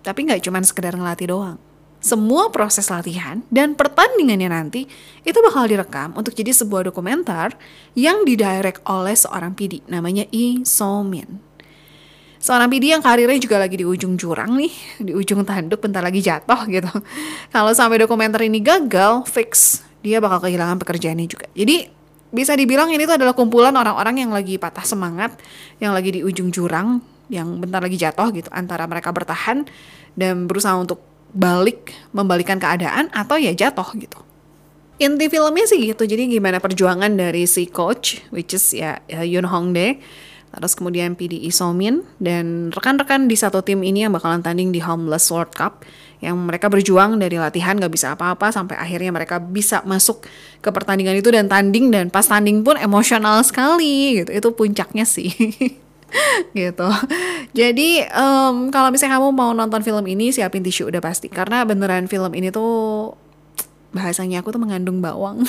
tapi 0.06 0.30
nggak 0.30 0.46
cuma 0.46 0.62
sekedar 0.62 0.94
ngelatih 0.94 1.34
doang. 1.34 1.58
Semua 1.98 2.54
proses 2.54 2.86
latihan 2.94 3.42
dan 3.50 3.74
pertandingannya 3.74 4.46
nanti 4.54 4.86
itu 5.26 5.38
bakal 5.42 5.66
direkam 5.66 6.14
untuk 6.14 6.38
jadi 6.38 6.54
sebuah 6.54 6.94
dokumenter 6.94 7.58
yang 7.98 8.22
didirect 8.22 8.86
oleh 8.86 9.18
seorang 9.18 9.58
PD 9.58 9.82
namanya 9.90 10.30
Lee 10.30 10.62
So 10.62 11.02
Min. 11.02 11.42
Seorang 12.38 12.70
PD 12.70 12.94
yang 12.94 13.02
karirnya 13.02 13.42
juga 13.42 13.58
lagi 13.58 13.82
di 13.82 13.86
ujung 13.90 14.22
jurang 14.22 14.54
nih, 14.54 14.70
di 15.02 15.18
ujung 15.18 15.42
tanduk 15.42 15.82
bentar 15.82 16.06
lagi 16.06 16.22
jatuh 16.22 16.70
gitu. 16.70 16.94
Kalau 17.50 17.74
sampai 17.74 18.06
dokumenter 18.06 18.46
ini 18.46 18.62
gagal, 18.62 19.26
fix 19.26 19.82
dia 20.06 20.22
bakal 20.22 20.46
kehilangan 20.46 20.78
pekerjaannya 20.78 21.26
juga. 21.26 21.50
Jadi 21.58 21.90
bisa 22.30 22.54
dibilang 22.54 22.94
ini 22.94 23.10
tuh 23.10 23.18
adalah 23.18 23.34
kumpulan 23.34 23.74
orang-orang 23.74 24.22
yang 24.22 24.30
lagi 24.30 24.62
patah 24.62 24.86
semangat, 24.86 25.34
yang 25.82 25.90
lagi 25.90 26.14
di 26.14 26.22
ujung 26.22 26.54
jurang 26.54 27.02
yang 27.30 27.62
bentar 27.62 27.82
lagi 27.82 27.98
jatuh 27.98 28.30
gitu 28.34 28.50
antara 28.54 28.86
mereka 28.86 29.10
bertahan 29.10 29.66
dan 30.14 30.46
berusaha 30.46 30.78
untuk 30.78 31.02
balik 31.36 31.92
membalikan 32.16 32.56
keadaan 32.58 33.12
atau 33.12 33.36
ya 33.36 33.52
jatuh 33.52 33.86
gitu. 34.00 34.20
Inti 34.96 35.28
filmnya 35.28 35.68
sih 35.68 35.92
gitu, 35.92 36.08
jadi 36.08 36.24
gimana 36.24 36.64
perjuangan 36.64 37.12
dari 37.20 37.44
si 37.44 37.68
coach, 37.68 38.24
which 38.32 38.56
is 38.56 38.72
ya, 38.72 39.04
ya 39.12 39.28
Yoon 39.28 39.44
Hongdae, 39.44 40.00
terus 40.56 40.72
kemudian 40.72 41.20
PD 41.20 41.36
Isomin, 41.44 42.08
dan 42.16 42.72
rekan-rekan 42.72 43.28
di 43.28 43.36
satu 43.36 43.60
tim 43.60 43.84
ini 43.84 44.08
yang 44.08 44.16
bakalan 44.16 44.40
tanding 44.40 44.72
di 44.72 44.80
Homeless 44.80 45.28
World 45.36 45.52
Cup, 45.52 45.84
yang 46.24 46.40
mereka 46.40 46.72
berjuang 46.72 47.20
dari 47.20 47.36
latihan 47.36 47.76
gak 47.76 47.92
bisa 47.92 48.16
apa-apa, 48.16 48.56
sampai 48.56 48.80
akhirnya 48.80 49.12
mereka 49.12 49.36
bisa 49.44 49.84
masuk 49.84 50.24
ke 50.64 50.70
pertandingan 50.72 51.20
itu 51.20 51.28
dan 51.28 51.52
tanding, 51.52 51.92
dan 51.92 52.08
pas 52.08 52.24
tanding 52.24 52.64
pun 52.64 52.80
emosional 52.80 53.44
sekali 53.44 54.24
gitu, 54.24 54.32
itu 54.32 54.50
puncaknya 54.56 55.04
sih. 55.04 55.28
gitu. 56.58 56.90
Jadi 57.56 58.04
um, 58.12 58.70
kalau 58.72 58.90
misalnya 58.92 59.20
kamu 59.20 59.30
mau 59.32 59.52
nonton 59.52 59.82
film 59.82 60.06
ini 60.08 60.32
siapin 60.32 60.64
tisu 60.64 60.90
udah 60.90 61.02
pasti 61.04 61.28
karena 61.28 61.64
beneran 61.64 62.08
film 62.08 62.32
ini 62.36 62.50
tuh 62.50 63.14
bahasanya 63.96 64.44
aku 64.44 64.52
tuh 64.52 64.62
mengandung 64.62 65.00
bawang. 65.00 65.44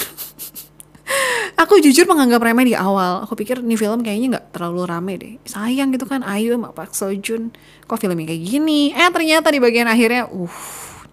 aku 1.62 1.80
jujur 1.82 2.06
menganggap 2.06 2.42
remeh 2.42 2.70
di 2.70 2.74
awal. 2.78 3.24
Aku 3.26 3.34
pikir 3.34 3.62
nih 3.62 3.78
film 3.78 4.02
kayaknya 4.02 4.38
nggak 4.38 4.46
terlalu 4.54 4.82
rame 4.86 5.12
deh. 5.18 5.32
Sayang 5.46 5.90
gitu 5.94 6.06
kan 6.06 6.22
Ayu 6.22 6.54
sama 6.54 6.70
Park 6.70 6.92
Seo 6.94 7.10
Joon. 7.14 7.50
Kok 7.86 7.98
filmnya 7.98 8.26
kayak 8.28 8.42
gini? 8.42 8.94
Eh 8.94 9.10
ternyata 9.10 9.50
di 9.50 9.58
bagian 9.58 9.90
akhirnya, 9.90 10.30
uh 10.30 10.56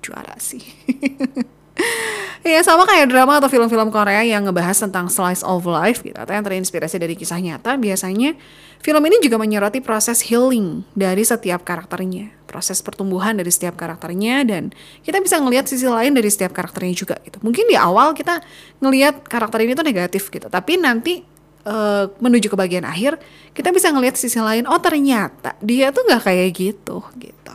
juara 0.03 0.35
sih. 0.37 0.61
Ya 2.43 2.59
sama 2.59 2.83
kayak 2.83 3.07
drama 3.07 3.39
atau 3.39 3.47
film-film 3.47 3.87
Korea 3.87 4.19
yang 4.19 4.43
ngebahas 4.43 4.75
tentang 4.75 5.07
slice 5.07 5.47
of 5.47 5.63
life 5.63 6.03
gitu 6.03 6.19
atau 6.19 6.35
yang 6.35 6.43
terinspirasi 6.43 6.99
dari 6.99 7.15
kisah 7.15 7.39
nyata 7.39 7.79
biasanya 7.79 8.35
film 8.83 8.99
ini 9.07 9.23
juga 9.23 9.39
menyoroti 9.39 9.79
proses 9.79 10.19
healing 10.27 10.83
dari 10.91 11.23
setiap 11.23 11.63
karakternya, 11.63 12.35
proses 12.43 12.83
pertumbuhan 12.83 13.39
dari 13.39 13.47
setiap 13.47 13.79
karakternya 13.79 14.43
dan 14.43 14.75
kita 15.07 15.23
bisa 15.23 15.39
ngelihat 15.39 15.71
sisi 15.71 15.87
lain 15.87 16.11
dari 16.11 16.27
setiap 16.27 16.51
karakternya 16.51 16.91
juga 16.91 17.15
gitu. 17.23 17.39
Mungkin 17.39 17.63
di 17.63 17.79
awal 17.79 18.11
kita 18.11 18.43
ngelihat 18.83 19.23
karakter 19.23 19.63
ini 19.63 19.71
tuh 19.71 19.87
negatif 19.87 20.27
gitu, 20.27 20.51
tapi 20.51 20.75
nanti 20.75 21.23
uh, 21.63 22.11
menuju 22.19 22.51
ke 22.51 22.59
bagian 22.59 22.83
akhir 22.83 23.23
kita 23.55 23.71
bisa 23.71 23.87
ngelihat 23.87 24.19
sisi 24.19 24.43
lain. 24.43 24.67
Oh 24.67 24.83
ternyata 24.83 25.55
dia 25.63 25.95
tuh 25.95 26.03
nggak 26.03 26.27
kayak 26.27 26.49
gitu 26.51 27.07
gitu. 27.23 27.53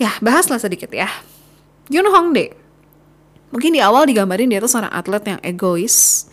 Ya 0.00 0.16
bahaslah 0.24 0.56
sedikit 0.56 0.88
ya. 0.96 1.12
Yoon 1.92 2.08
Hongdae 2.08 2.65
Mungkin 3.54 3.70
di 3.74 3.80
awal 3.80 4.10
digambarin 4.10 4.50
dia 4.50 4.58
tuh 4.58 4.70
seorang 4.70 4.90
atlet 4.90 5.22
yang 5.36 5.40
egois, 5.42 6.26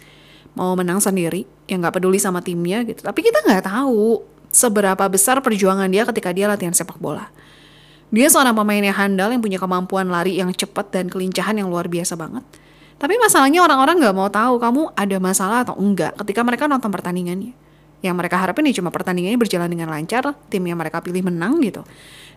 mau 0.57 0.73
menang 0.73 0.97
sendiri, 0.97 1.45
yang 1.69 1.81
nggak 1.81 2.01
peduli 2.01 2.17
sama 2.17 2.41
timnya 2.41 2.81
gitu. 2.85 3.05
Tapi 3.05 3.19
kita 3.21 3.45
nggak 3.45 3.69
tahu 3.69 4.25
seberapa 4.53 5.05
besar 5.09 5.41
perjuangan 5.41 5.89
dia 5.89 6.05
ketika 6.09 6.29
dia 6.33 6.45
latihan 6.49 6.73
sepak 6.73 6.97
bola. 6.97 7.29
Dia 8.13 8.29
seorang 8.29 8.53
pemain 8.53 8.77
yang 8.77 8.93
handal 8.93 9.33
yang 9.33 9.41
punya 9.41 9.57
kemampuan 9.57 10.05
lari 10.05 10.37
yang 10.37 10.53
cepat 10.53 10.93
dan 10.93 11.09
kelincahan 11.09 11.57
yang 11.57 11.69
luar 11.69 11.89
biasa 11.89 12.13
banget. 12.13 12.45
Tapi 13.01 13.17
masalahnya 13.17 13.65
orang-orang 13.65 13.97
nggak 13.97 14.15
mau 14.15 14.29
tahu 14.29 14.61
kamu 14.61 14.81
ada 14.93 15.17
masalah 15.17 15.65
atau 15.65 15.73
enggak 15.81 16.13
ketika 16.21 16.45
mereka 16.45 16.69
nonton 16.69 16.93
pertandingannya. 16.93 17.57
Yang 18.05 18.15
mereka 18.19 18.35
harapin 18.37 18.69
ya 18.69 18.75
cuma 18.77 18.93
pertandingannya 18.93 19.39
berjalan 19.39 19.65
dengan 19.71 19.89
lancar, 19.89 20.37
tim 20.51 20.61
yang 20.61 20.77
mereka 20.77 21.01
pilih 21.01 21.25
menang 21.25 21.57
gitu. 21.65 21.81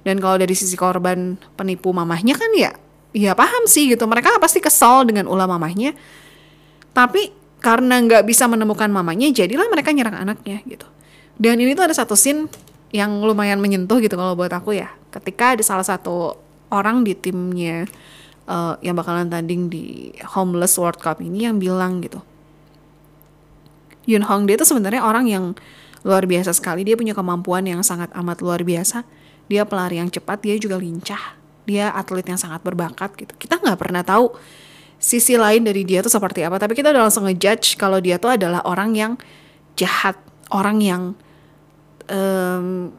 Dan 0.01 0.17
kalau 0.23 0.41
dari 0.41 0.55
sisi 0.57 0.79
korban 0.79 1.37
penipu 1.59 1.93
mamahnya 1.93 2.39
kan 2.39 2.51
ya 2.57 2.73
ya 3.17 3.33
paham 3.33 3.65
sih 3.65 3.89
gitu. 3.89 4.05
Mereka 4.05 4.37
pasti 4.37 4.61
kesal 4.61 5.09
dengan 5.09 5.25
ulah 5.25 5.49
mamahnya. 5.49 5.97
Tapi 6.93 7.33
karena 7.65 7.97
nggak 8.05 8.29
bisa 8.29 8.45
menemukan 8.45 8.93
mamanya 8.93 9.33
jadilah 9.33 9.67
mereka 9.73 9.91
nyerang 9.97 10.21
anaknya 10.21 10.61
gitu. 10.69 10.85
Dan 11.41 11.61
ini 11.61 11.73
tuh 11.73 11.89
ada 11.89 11.97
satu 11.97 12.13
scene 12.13 12.49
yang 12.93 13.25
lumayan 13.25 13.61
menyentuh 13.61 14.01
gitu 14.05 14.15
kalau 14.15 14.37
buat 14.37 14.53
aku 14.53 14.77
ya. 14.77 14.93
Ketika 15.09 15.57
ada 15.57 15.65
salah 15.65 15.85
satu 15.85 16.37
orang 16.69 17.05
di 17.05 17.17
timnya 17.17 17.89
uh, 18.45 18.77
yang 18.85 18.97
bakalan 18.97 19.33
tanding 19.33 19.73
di 19.73 20.13
Homeless 20.37 20.77
World 20.77 21.01
Cup 21.01 21.25
ini 21.25 21.49
yang 21.49 21.57
bilang 21.57 22.05
gitu. 22.05 22.21
Yun 24.07 24.23
Hong 24.23 24.47
dia 24.47 24.55
tuh 24.55 24.69
sebenarnya 24.69 25.03
orang 25.03 25.27
yang 25.27 25.45
luar 26.07 26.25
biasa 26.29 26.55
sekali. 26.55 26.87
Dia 26.87 26.95
punya 26.95 27.13
kemampuan 27.13 27.67
yang 27.67 27.83
sangat 27.83 28.13
amat 28.15 28.39
luar 28.39 28.63
biasa. 28.63 29.03
Dia 29.51 29.67
pelari 29.67 29.99
yang 29.99 30.09
cepat 30.09 30.47
dia 30.47 30.55
juga 30.57 30.79
lincah 30.79 31.36
dia 31.67 31.91
atlet 31.93 32.25
yang 32.25 32.39
sangat 32.39 32.63
berbakat 32.63 33.13
gitu. 33.19 33.35
Kita 33.35 33.59
nggak 33.59 33.79
pernah 33.79 34.07
tahu 34.07 34.33
sisi 34.97 35.37
lain 35.37 35.67
dari 35.67 35.85
dia 35.85 36.01
tuh 36.01 36.09
seperti 36.09 36.41
apa 36.41 36.57
tapi 36.57 36.73
kita 36.73 36.89
udah 36.89 37.05
langsung 37.05 37.29
ngejudge 37.29 37.77
kalau 37.77 38.01
dia 38.01 38.17
tuh 38.17 38.33
adalah 38.33 38.65
orang 38.65 38.97
yang 38.97 39.13
jahat 39.77 40.17
orang 40.49 40.81
yang 40.81 41.03
um, 42.09 42.91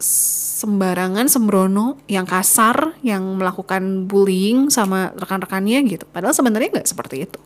sembarangan 0.00 1.28
sembrono 1.28 2.00
yang 2.08 2.24
kasar 2.24 2.96
yang 3.04 3.20
melakukan 3.36 4.08
bullying 4.08 4.72
sama 4.72 5.12
rekan-rekannya 5.12 5.84
gitu. 5.84 6.04
Padahal 6.08 6.32
sebenarnya 6.32 6.80
nggak 6.80 6.88
seperti 6.88 7.28
itu. 7.28 7.40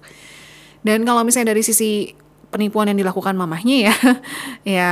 Dan 0.85 1.03
kalau 1.03 1.27
misalnya 1.27 1.51
dari 1.57 1.67
sisi 1.67 2.15
penipuan 2.53 2.87
yang 2.93 2.99
dilakukan 3.03 3.35
mamahnya 3.35 3.91
ya 3.91 3.95
ya 4.79 4.91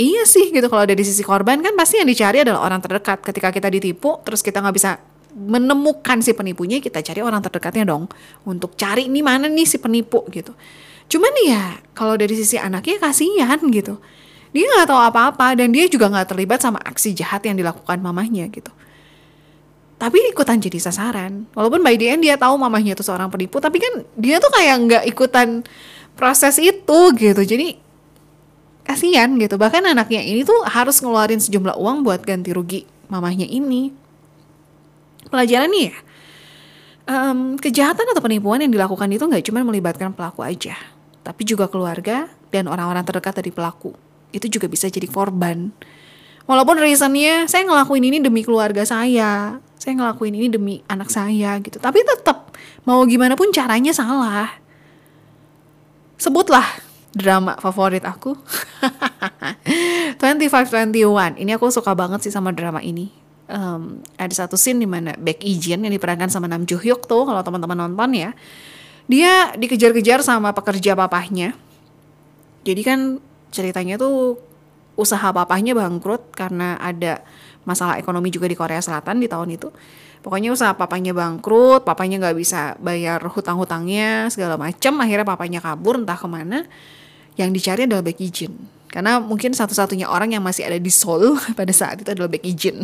Iya 0.00 0.24
sih 0.24 0.48
gitu 0.48 0.64
kalau 0.72 0.88
dari 0.88 1.04
sisi 1.04 1.20
korban 1.20 1.60
kan 1.60 1.76
pasti 1.76 2.00
yang 2.00 2.08
dicari 2.08 2.40
adalah 2.40 2.64
orang 2.64 2.80
terdekat. 2.80 3.20
Ketika 3.20 3.52
kita 3.52 3.68
ditipu 3.68 4.16
terus 4.24 4.40
kita 4.40 4.64
nggak 4.64 4.76
bisa 4.80 4.96
menemukan 5.36 6.24
si 6.24 6.32
penipunya 6.32 6.80
kita 6.80 7.04
cari 7.04 7.20
orang 7.20 7.44
terdekatnya 7.44 7.84
dong 7.84 8.08
untuk 8.48 8.74
cari 8.80 9.12
nih 9.12 9.20
mana 9.20 9.44
nih 9.52 9.68
si 9.68 9.76
penipu 9.76 10.24
gitu. 10.32 10.56
Cuman 11.04 11.32
ya 11.44 11.84
kalau 11.92 12.16
dari 12.16 12.32
sisi 12.32 12.56
anaknya 12.56 12.96
kasihan 12.96 13.60
gitu. 13.68 14.00
Dia 14.56 14.66
nggak 14.66 14.88
tahu 14.88 15.00
apa-apa 15.04 15.52
dan 15.54 15.68
dia 15.70 15.84
juga 15.86 16.08
nggak 16.08 16.32
terlibat 16.32 16.64
sama 16.64 16.80
aksi 16.80 17.12
jahat 17.12 17.44
yang 17.44 17.60
dilakukan 17.60 18.00
mamahnya 18.00 18.48
gitu. 18.48 18.72
Tapi 20.00 20.16
ikutan 20.32 20.56
jadi 20.56 20.80
sasaran. 20.80 21.44
Walaupun 21.52 21.84
by 21.84 21.94
the 22.00 22.08
end 22.08 22.24
dia 22.24 22.40
tahu 22.40 22.56
mamahnya 22.56 22.96
itu 22.96 23.04
seorang 23.04 23.28
penipu, 23.28 23.60
tapi 23.60 23.76
kan 23.76 24.00
dia 24.16 24.40
tuh 24.40 24.48
kayak 24.48 24.76
nggak 24.88 25.02
ikutan 25.12 25.60
proses 26.16 26.56
itu 26.56 26.98
gitu. 27.20 27.42
Jadi 27.44 27.89
kasihan 28.90 29.30
gitu. 29.38 29.54
Bahkan 29.54 29.86
anaknya 29.86 30.20
ini 30.20 30.42
tuh 30.42 30.66
harus 30.66 30.98
ngeluarin 30.98 31.38
sejumlah 31.38 31.78
uang 31.78 32.02
buat 32.02 32.26
ganti 32.26 32.50
rugi 32.50 32.82
mamahnya 33.06 33.46
ini. 33.46 33.94
Pelajaran 35.30 35.70
nih 35.70 35.84
ya. 35.94 35.96
Um, 37.10 37.58
kejahatan 37.58 38.06
atau 38.10 38.22
penipuan 38.22 38.62
yang 38.62 38.70
dilakukan 38.70 39.10
itu 39.10 39.26
nggak 39.26 39.42
cuma 39.46 39.66
melibatkan 39.66 40.14
pelaku 40.14 40.46
aja 40.46 40.78
tapi 41.20 41.44
juga 41.44 41.68
keluarga 41.68 42.26
dan 42.48 42.66
orang-orang 42.66 43.04
terdekat 43.04 43.38
dari 43.38 43.52
pelaku. 43.52 43.92
Itu 44.34 44.50
juga 44.50 44.66
bisa 44.66 44.88
jadi 44.88 45.06
korban. 45.06 45.70
Walaupun 46.48 46.80
reasonnya 46.82 47.46
saya 47.46 47.62
ngelakuin 47.68 48.04
ini 48.10 48.18
demi 48.18 48.42
keluarga 48.42 48.82
saya 48.82 49.62
saya 49.80 49.96
ngelakuin 49.96 50.36
ini 50.36 50.48
demi 50.52 50.74
anak 50.90 51.08
saya 51.08 51.56
gitu. 51.62 51.78
Tapi 51.80 52.02
tetap 52.04 52.52
mau 52.84 53.00
gimana 53.06 53.38
pun 53.38 53.48
caranya 53.54 53.94
salah. 53.94 54.50
Sebutlah 56.20 56.89
drama 57.14 57.58
favorit 57.58 58.02
aku. 58.06 58.34
2521 60.22 61.40
ini 61.40 61.50
aku 61.54 61.70
suka 61.72 61.94
banget 61.94 62.26
sih 62.26 62.32
sama 62.32 62.54
drama 62.54 62.78
ini. 62.82 63.10
Um, 63.50 63.98
ada 64.14 64.30
satu 64.30 64.54
scene 64.54 64.78
di 64.78 64.86
mana 64.86 65.18
Baek 65.18 65.42
Jin 65.58 65.82
yang 65.82 65.90
diperankan 65.90 66.30
sama 66.30 66.46
Nam 66.46 66.62
Joo 66.70 66.78
Hyuk 66.78 67.10
tuh 67.10 67.26
kalau 67.26 67.42
teman-teman 67.42 67.90
nonton 67.90 68.10
ya. 68.14 68.30
Dia 69.10 69.50
dikejar-kejar 69.58 70.22
sama 70.22 70.54
pekerja 70.54 70.94
papahnya. 70.94 71.58
Jadi 72.62 72.82
kan 72.86 73.18
ceritanya 73.50 73.98
tuh 73.98 74.38
usaha 74.94 75.34
papahnya 75.34 75.74
bangkrut 75.74 76.30
karena 76.30 76.78
ada 76.78 77.24
masalah 77.66 77.98
ekonomi 77.98 78.30
juga 78.30 78.46
di 78.46 78.54
Korea 78.54 78.78
Selatan 78.78 79.18
di 79.18 79.26
tahun 79.26 79.56
itu 79.56 79.68
pokoknya 80.20 80.52
usaha 80.52 80.72
papanya 80.76 81.16
bangkrut 81.16 81.84
papanya 81.84 82.20
nggak 82.20 82.36
bisa 82.36 82.76
bayar 82.78 83.20
hutang-hutangnya 83.24 84.28
segala 84.28 84.60
macem. 84.60 84.92
Akhirnya 85.00 85.26
papanya 85.26 85.60
kabur 85.64 86.00
entah 86.00 86.16
ke 86.16 86.28
mana. 86.28 86.68
Yang 87.38 87.50
dicari 87.56 87.88
adalah 87.88 88.04
Becky 88.04 88.28
Jin 88.28 88.80
karena 88.90 89.22
mungkin 89.22 89.54
satu-satunya 89.54 90.10
orang 90.10 90.34
yang 90.34 90.42
masih 90.42 90.66
ada 90.66 90.76
di 90.76 90.90
Seoul 90.90 91.38
pada 91.58 91.70
saat 91.70 92.02
itu 92.02 92.10
adalah 92.10 92.28
Becky 92.28 92.52
Jin 92.52 92.82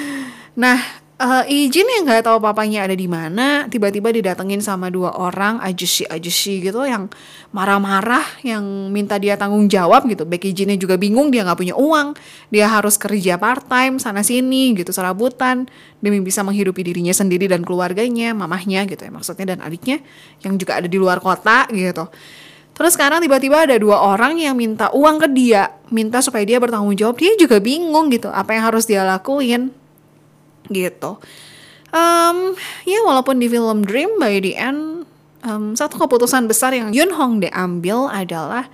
nah 0.62 0.80
uh, 1.18 1.44
Ijin 1.44 1.84
yang 1.84 2.04
nggak 2.08 2.24
tahu 2.24 2.38
papanya 2.40 2.86
ada 2.86 2.96
di 2.96 3.10
mana 3.10 3.66
tiba-tiba 3.68 4.14
didatengin 4.14 4.62
sama 4.64 4.88
dua 4.88 5.12
orang 5.18 5.60
ajusi 5.60 6.06
ajusi 6.08 6.62
gitu 6.62 6.86
yang 6.86 7.10
marah-marah 7.52 8.24
yang 8.46 8.62
minta 8.88 9.18
dia 9.20 9.36
tanggung 9.36 9.68
jawab 9.68 10.08
gitu. 10.08 10.24
Becky 10.24 10.54
Jinnya 10.54 10.78
juga 10.78 10.96
bingung 10.96 11.28
dia 11.28 11.44
nggak 11.44 11.58
punya 11.58 11.74
uang. 11.76 12.16
Dia 12.48 12.70
harus 12.70 12.96
kerja 12.96 13.36
part 13.36 13.66
time 13.68 14.00
sana 14.00 14.24
sini 14.24 14.72
gitu 14.78 14.94
serabutan 14.94 15.68
demi 16.00 16.22
bisa 16.22 16.40
menghidupi 16.46 16.80
dirinya 16.86 17.12
sendiri 17.12 17.50
dan 17.50 17.66
keluarganya 17.66 18.32
mamahnya 18.32 18.86
gitu 18.88 19.02
ya 19.06 19.10
maksudnya 19.12 19.56
dan 19.56 19.58
adiknya 19.62 20.00
yang 20.42 20.56
juga 20.56 20.80
ada 20.80 20.88
di 20.88 20.96
luar 20.96 21.20
kota 21.20 21.68
gitu. 21.70 22.08
Terus 22.72 22.96
sekarang 22.96 23.20
tiba-tiba 23.20 23.68
ada 23.68 23.76
dua 23.76 24.00
orang 24.00 24.40
yang 24.40 24.56
minta 24.56 24.88
uang 24.96 25.20
ke 25.20 25.28
dia, 25.36 25.76
minta 25.92 26.24
supaya 26.24 26.40
dia 26.48 26.56
bertanggung 26.56 26.96
jawab. 26.96 27.20
Dia 27.20 27.36
juga 27.36 27.60
bingung 27.60 28.08
gitu, 28.08 28.32
apa 28.32 28.56
yang 28.56 28.64
harus 28.64 28.88
dia 28.88 29.04
lakuin, 29.04 29.68
gitu. 30.74 31.20
Um, 31.92 32.56
ya 32.88 33.04
walaupun 33.04 33.36
di 33.36 33.52
film 33.52 33.84
Dream 33.84 34.16
by 34.16 34.40
the 34.40 34.56
end, 34.56 35.04
um, 35.44 35.76
satu 35.76 36.00
keputusan 36.00 36.48
besar 36.48 36.72
yang 36.72 36.90
Yun 36.90 37.12
Hong 37.12 37.44
de 37.44 37.52
ambil 37.52 38.08
adalah 38.08 38.72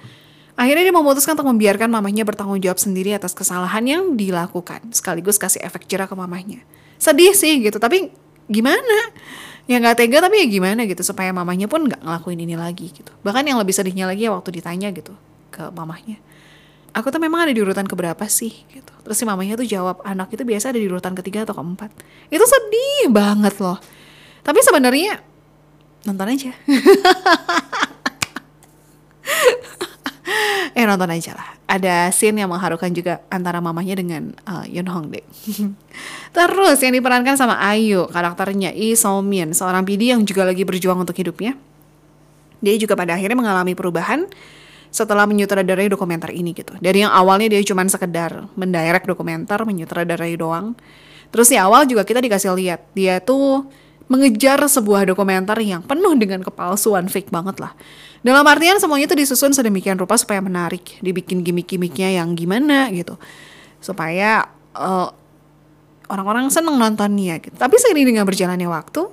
Akhirnya 0.59 0.91
dia 0.91 0.95
memutuskan 0.99 1.39
untuk 1.39 1.55
membiarkan 1.55 1.87
mamahnya 1.87 2.27
bertanggung 2.27 2.59
jawab 2.59 2.83
sendiri 2.83 3.15
atas 3.15 3.31
kesalahan 3.31 3.79
yang 3.87 4.19
dilakukan, 4.19 4.91
sekaligus 4.91 5.39
kasih 5.39 5.63
efek 5.63 5.87
jerah 5.87 6.11
ke 6.11 6.19
mamahnya. 6.19 6.67
Sedih 6.99 7.31
sih 7.31 7.63
gitu, 7.63 7.79
tapi 7.79 8.11
gimana? 8.51 9.15
Ya 9.71 9.79
nggak 9.79 10.03
tega 10.03 10.19
tapi 10.19 10.43
ya 10.43 10.47
gimana 10.51 10.83
gitu 10.91 11.07
supaya 11.07 11.31
mamahnya 11.31 11.71
pun 11.71 11.87
nggak 11.87 12.03
ngelakuin 12.03 12.43
ini 12.43 12.59
lagi 12.59 12.91
gitu. 12.91 13.15
Bahkan 13.23 13.47
yang 13.47 13.63
lebih 13.63 13.71
sedihnya 13.71 14.11
lagi 14.11 14.27
ya 14.27 14.35
waktu 14.35 14.51
ditanya 14.59 14.91
gitu 14.91 15.15
ke 15.55 15.63
mamahnya. 15.71 16.19
Aku 16.97 17.13
tuh 17.13 17.21
memang 17.21 17.45
ada 17.45 17.53
di 17.53 17.61
urutan 17.61 17.85
keberapa 17.85 18.25
sih 18.27 18.65
gitu. 18.73 18.93
Terus 19.05 19.17
si 19.17 19.25
mamahnya 19.29 19.61
tuh 19.61 19.69
jawab 19.69 20.01
anak 20.05 20.33
itu 20.33 20.45
biasa 20.45 20.73
ada 20.73 20.81
di 20.81 20.89
urutan 20.89 21.15
ketiga 21.17 21.45
atau 21.45 21.55
keempat. 21.57 21.91
Itu 22.33 22.45
sedih 22.45 23.13
banget 23.13 23.61
loh. 23.61 23.79
Tapi 24.43 24.59
sebenarnya 24.65 25.21
nonton 26.09 26.29
aja. 26.33 26.53
eh 30.79 30.87
nonton 30.87 31.11
aja 31.13 31.33
lah. 31.37 31.49
Ada 31.69 32.09
scene 32.15 32.41
yang 32.41 32.49
mengharukan 32.49 32.89
juga 32.97 33.21
antara 33.29 33.61
mamahnya 33.61 34.01
dengan 34.01 34.33
uh, 34.49 34.65
Yoon 34.65 34.89
Hongdae. 34.89 35.21
Terus 36.37 36.79
yang 36.81 36.97
diperankan 36.97 37.37
sama 37.37 37.61
Ayu, 37.61 38.09
karakternya 38.09 38.73
Lee 38.73 38.97
So 38.97 39.21
Min, 39.21 39.53
seorang 39.53 39.85
PD 39.85 40.17
yang 40.17 40.25
juga 40.25 40.49
lagi 40.49 40.65
berjuang 40.65 41.05
untuk 41.05 41.13
hidupnya. 41.13 41.53
Dia 42.65 42.75
juga 42.81 42.97
pada 42.97 43.13
akhirnya 43.15 43.37
mengalami 43.37 43.77
perubahan 43.77 44.25
setelah 44.89 45.29
menyutradarai 45.29 45.89
dokumenter 45.93 46.33
ini 46.33 46.57
gitu. 46.57 46.75
Dari 46.81 47.05
yang 47.05 47.13
awalnya 47.13 47.53
dia 47.53 47.61
cuma 47.65 47.85
sekedar 47.87 48.49
mendirect 48.57 49.05
dokumenter, 49.05 49.63
menyutradarai 49.65 50.35
doang. 50.37 50.75
Terus 51.29 51.53
di 51.53 51.57
awal 51.61 51.85
juga 51.85 52.09
kita 52.09 52.25
dikasih 52.25 52.57
lihat 52.57 52.81
dia 52.97 53.21
tuh 53.21 53.69
mengejar 54.09 54.57
sebuah 54.65 55.05
dokumenter 55.05 55.61
yang 55.61 55.85
penuh 55.85 56.17
dengan 56.17 56.41
kepalsuan 56.41 57.07
fake 57.13 57.29
banget 57.29 57.61
lah. 57.61 57.77
Dalam 58.25 58.43
artian 58.43 58.81
semuanya 58.81 59.07
itu 59.07 59.15
disusun 59.15 59.53
sedemikian 59.53 60.01
rupa 60.01 60.17
supaya 60.17 60.41
menarik, 60.43 60.99
dibikin 61.05 61.45
gimmick-gimmicknya 61.45 62.19
yang 62.19 62.35
gimana 62.35 62.91
gitu, 62.91 63.15
supaya 63.79 64.49
uh, 64.75 65.13
orang-orang 66.11 66.51
seneng 66.51 66.81
nontonnya 66.81 67.39
gitu. 67.39 67.55
Tapi 67.55 67.77
seiring 67.79 68.17
dengan 68.17 68.25
berjalannya 68.27 68.67
waktu, 68.67 69.07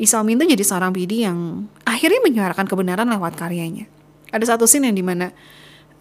Isalmin 0.00 0.40
tuh 0.42 0.50
jadi 0.50 0.64
seorang 0.66 0.90
PD 0.90 1.22
yang 1.22 1.70
akhirnya 1.86 2.18
menyuarakan 2.26 2.66
kebenaran 2.66 3.06
lewat 3.06 3.38
karyanya. 3.38 3.86
Ada 4.34 4.58
satu 4.58 4.66
scene 4.66 4.90
yang 4.90 4.98
di 4.98 5.06
mana 5.06 5.30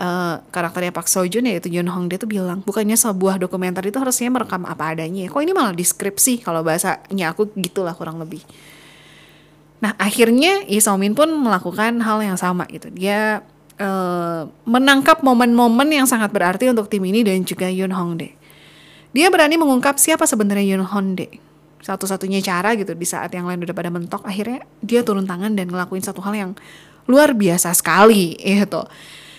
uh, 0.02 0.42
karakternya 0.50 0.90
Pak 0.90 1.06
Sojun 1.06 1.46
yaitu 1.46 1.70
Yoon 1.70 1.90
Hong 1.94 2.10
dia 2.10 2.18
tuh 2.18 2.30
bilang 2.30 2.66
bukannya 2.66 2.98
sebuah 2.98 3.38
dokumenter 3.38 3.86
itu 3.86 4.02
harusnya 4.02 4.34
merekam 4.34 4.66
apa 4.66 4.98
adanya. 4.98 5.30
Kok 5.30 5.42
ini 5.46 5.54
malah 5.54 5.78
deskripsi 5.78 6.42
kalau 6.42 6.66
bahasanya 6.66 7.30
aku 7.30 7.54
gitulah 7.54 7.94
kurang 7.94 8.18
lebih. 8.18 8.42
Nah 9.84 9.94
akhirnya 10.00 10.66
Lee 10.66 10.82
Min 10.98 11.14
pun 11.14 11.30
melakukan 11.30 12.02
hal 12.02 12.20
yang 12.24 12.40
sama 12.40 12.66
gitu. 12.72 12.90
Dia 12.90 13.44
uh, 13.78 14.42
menangkap 14.66 15.22
momen-momen 15.22 15.92
yang 15.92 16.08
sangat 16.08 16.32
berarti 16.34 16.72
untuk 16.72 16.90
tim 16.90 17.04
ini 17.04 17.22
dan 17.22 17.44
juga 17.44 17.70
Yoon 17.70 17.94
Hongdae. 17.94 18.34
Dia 19.14 19.30
berani 19.30 19.62
mengungkap 19.62 20.02
siapa 20.02 20.26
sebenarnya 20.26 20.74
Yoon 20.74 20.88
Hongdae. 20.88 21.38
Satu-satunya 21.84 22.40
cara 22.40 22.80
gitu 22.80 22.96
di 22.96 23.04
saat 23.04 23.36
yang 23.36 23.44
lain 23.44 23.60
udah 23.60 23.76
pada 23.76 23.92
mentok, 23.92 24.24
akhirnya 24.24 24.64
dia 24.80 25.04
turun 25.04 25.28
tangan 25.28 25.52
dan 25.52 25.68
ngelakuin 25.68 26.00
satu 26.00 26.24
hal 26.24 26.32
yang 26.32 26.52
luar 27.08 27.36
biasa 27.36 27.76
sekali 27.76 28.40
gitu. 28.40 28.84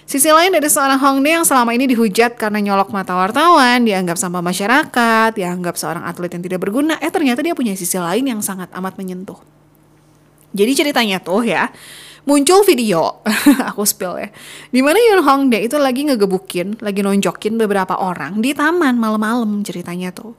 Sisi 0.05 0.29
lain 0.29 0.53
dari 0.53 0.69
seorang 0.69 1.01
Hongdae 1.01 1.41
yang 1.41 1.47
selama 1.49 1.73
ini 1.73 1.89
dihujat 1.89 2.37
karena 2.37 2.61
nyolok 2.61 2.93
mata 2.93 3.17
wartawan, 3.17 3.89
dianggap 3.89 4.21
sampah 4.21 4.45
masyarakat, 4.45 5.33
dianggap 5.33 5.81
seorang 5.81 6.05
atlet 6.05 6.29
yang 6.29 6.45
tidak 6.45 6.61
berguna, 6.61 7.01
eh 7.01 7.09
ternyata 7.09 7.41
dia 7.41 7.57
punya 7.57 7.73
sisi 7.73 7.97
lain 7.97 8.29
yang 8.29 8.45
sangat 8.45 8.69
amat 8.77 9.01
menyentuh. 9.01 9.41
Jadi 10.53 10.73
ceritanya 10.77 11.25
tuh 11.25 11.41
ya, 11.49 11.73
muncul 12.29 12.61
video, 12.69 13.25
aku 13.73 13.89
spill 13.89 14.21
ya, 14.21 14.29
di 14.69 14.85
mana 14.85 15.01
Yoon 15.01 15.25
Hongdae 15.25 15.65
itu 15.65 15.81
lagi 15.81 16.05
ngegebukin, 16.05 16.85
lagi 16.85 17.01
nonjokin 17.01 17.57
beberapa 17.57 17.97
orang 17.97 18.45
di 18.45 18.53
taman 18.53 19.01
malam-malam 19.01 19.65
ceritanya 19.65 20.13
tuh. 20.13 20.37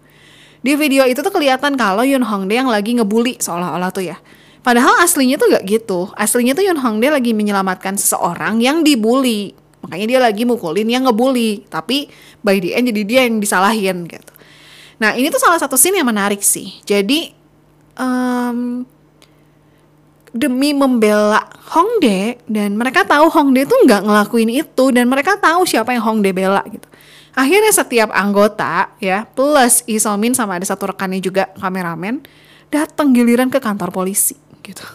Di 0.62 0.78
video 0.78 1.10
itu 1.10 1.26
tuh 1.26 1.34
kelihatan 1.34 1.74
kalau 1.74 2.06
Yoon 2.06 2.22
Hongdae 2.22 2.62
yang 2.62 2.70
lagi 2.70 2.94
ngebully 3.02 3.42
seolah-olah 3.42 3.90
tuh 3.90 4.14
ya. 4.14 4.22
Padahal 4.66 4.98
aslinya 5.06 5.38
tuh 5.38 5.54
gak 5.54 5.66
gitu. 5.70 6.10
Aslinya 6.18 6.58
tuh 6.58 6.66
Yoon 6.66 6.82
Hongdae 6.82 7.14
lagi 7.14 7.38
menyelamatkan 7.38 8.02
seseorang 8.02 8.58
yang 8.58 8.82
dibully. 8.82 9.54
Makanya 9.86 10.06
dia 10.10 10.18
lagi 10.18 10.42
mukulin 10.42 10.90
yang 10.90 11.06
ngebully. 11.06 11.70
Tapi 11.70 12.10
by 12.42 12.58
the 12.58 12.74
end 12.74 12.90
jadi 12.90 13.02
dia 13.06 13.22
yang 13.30 13.38
disalahin 13.38 14.10
gitu. 14.10 14.34
Nah 14.98 15.14
ini 15.14 15.30
tuh 15.30 15.38
salah 15.38 15.62
satu 15.62 15.78
scene 15.78 16.02
yang 16.02 16.10
menarik 16.10 16.42
sih. 16.42 16.82
Jadi 16.82 17.30
um, 17.94 18.82
demi 20.34 20.74
membela 20.74 21.46
Hongdae 21.70 22.42
dan 22.50 22.74
mereka 22.74 23.06
tahu 23.06 23.30
Hongdae 23.30 23.70
tuh 23.70 23.78
nggak 23.86 24.02
ngelakuin 24.02 24.50
itu 24.50 24.86
dan 24.90 25.06
mereka 25.06 25.38
tahu 25.38 25.70
siapa 25.70 25.94
yang 25.94 26.02
Hongdae 26.02 26.34
bela 26.34 26.66
gitu. 26.66 26.90
Akhirnya 27.38 27.70
setiap 27.70 28.10
anggota 28.16 28.90
ya 28.98 29.30
plus 29.30 29.86
Isomin 29.86 30.34
sama 30.34 30.58
ada 30.58 30.66
satu 30.66 30.90
rekannya 30.90 31.22
juga 31.22 31.54
kameramen 31.60 32.26
datang 32.72 33.12
giliran 33.14 33.52
ke 33.52 33.60
kantor 33.60 33.92
polisi 33.92 34.45
gitu. 34.66 34.86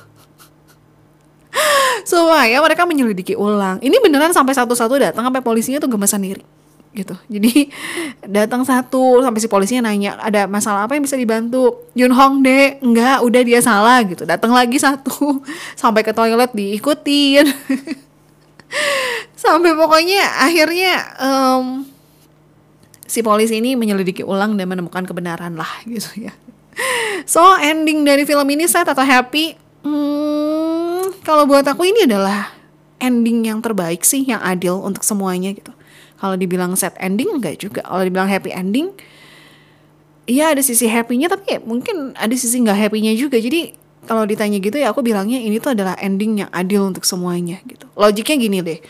Supaya 2.11 2.59
mereka 2.59 2.83
menyelidiki 2.83 3.39
ulang. 3.39 3.79
Ini 3.79 3.97
beneran 4.03 4.35
sampai 4.35 4.59
satu-satu 4.59 4.99
datang 4.99 5.23
sampai 5.23 5.43
polisinya 5.43 5.79
tuh 5.79 5.91
gemes 5.95 6.11
sendiri 6.11 6.43
gitu. 6.91 7.15
Jadi 7.31 7.71
datang 8.39 8.67
satu 8.67 9.23
sampai 9.23 9.41
si 9.41 9.47
polisinya 9.47 9.91
nanya 9.91 10.19
ada 10.19 10.51
masalah 10.51 10.87
apa 10.87 10.99
yang 10.99 11.07
bisa 11.07 11.15
dibantu. 11.15 11.87
Yun 11.95 12.13
Hong 12.15 12.43
deh, 12.43 12.83
enggak, 12.83 13.23
udah 13.23 13.43
dia 13.47 13.61
salah 13.63 14.03
gitu. 14.03 14.27
Datang 14.27 14.51
lagi 14.51 14.79
satu 14.79 15.43
sampai 15.81 16.03
ke 16.03 16.11
toilet 16.11 16.51
diikutin. 16.51 17.47
sampai 19.35 19.75
pokoknya 19.75 20.47
akhirnya 20.47 20.95
um, 21.19 21.83
si 23.03 23.19
polisi 23.19 23.59
ini 23.59 23.75
menyelidiki 23.75 24.23
ulang 24.23 24.55
dan 24.55 24.71
menemukan 24.71 25.03
kebenaran 25.03 25.59
lah 25.59 25.83
gitu 25.87 26.31
ya. 26.31 26.35
So 27.29 27.43
ending 27.61 28.07
dari 28.07 28.25
film 28.25 28.47
ini 28.51 28.65
saya 28.67 28.87
atau 28.87 29.05
happy? 29.05 29.55
Hmm, 29.85 31.11
kalau 31.25 31.45
buat 31.45 31.65
aku 31.65 31.89
ini 31.89 32.05
adalah 32.09 32.53
ending 33.01 33.49
yang 33.49 33.65
terbaik 33.65 34.05
sih, 34.05 34.25
yang 34.29 34.41
adil 34.45 34.81
untuk 34.81 35.05
semuanya 35.05 35.53
gitu 35.53 35.73
kalau 36.21 36.37
dibilang 36.37 36.77
sad 36.77 36.93
ending 37.01 37.41
enggak 37.41 37.57
juga. 37.57 37.81
Kalau 37.81 38.05
dibilang 38.05 38.29
happy 38.29 38.53
ending, 38.53 38.93
iya 40.29 40.53
ada 40.53 40.61
sisi 40.61 40.85
happy-nya 40.85 41.33
tapi 41.33 41.57
ya 41.57 41.59
mungkin 41.65 42.13
ada 42.13 42.37
sisi 42.37 42.61
nggak 42.61 42.77
happy-nya 42.77 43.17
juga. 43.17 43.41
Jadi 43.41 43.73
kalau 44.05 44.29
ditanya 44.29 44.61
gitu 44.61 44.77
ya 44.77 44.93
aku 44.93 45.01
bilangnya 45.01 45.41
ini 45.41 45.57
tuh 45.57 45.73
adalah 45.73 45.97
ending 45.97 46.45
yang 46.45 46.51
adil 46.53 46.93
untuk 46.93 47.09
semuanya 47.09 47.65
gitu. 47.65 47.89
Logiknya 47.97 48.37
gini 48.37 48.59
deh. 48.61 48.81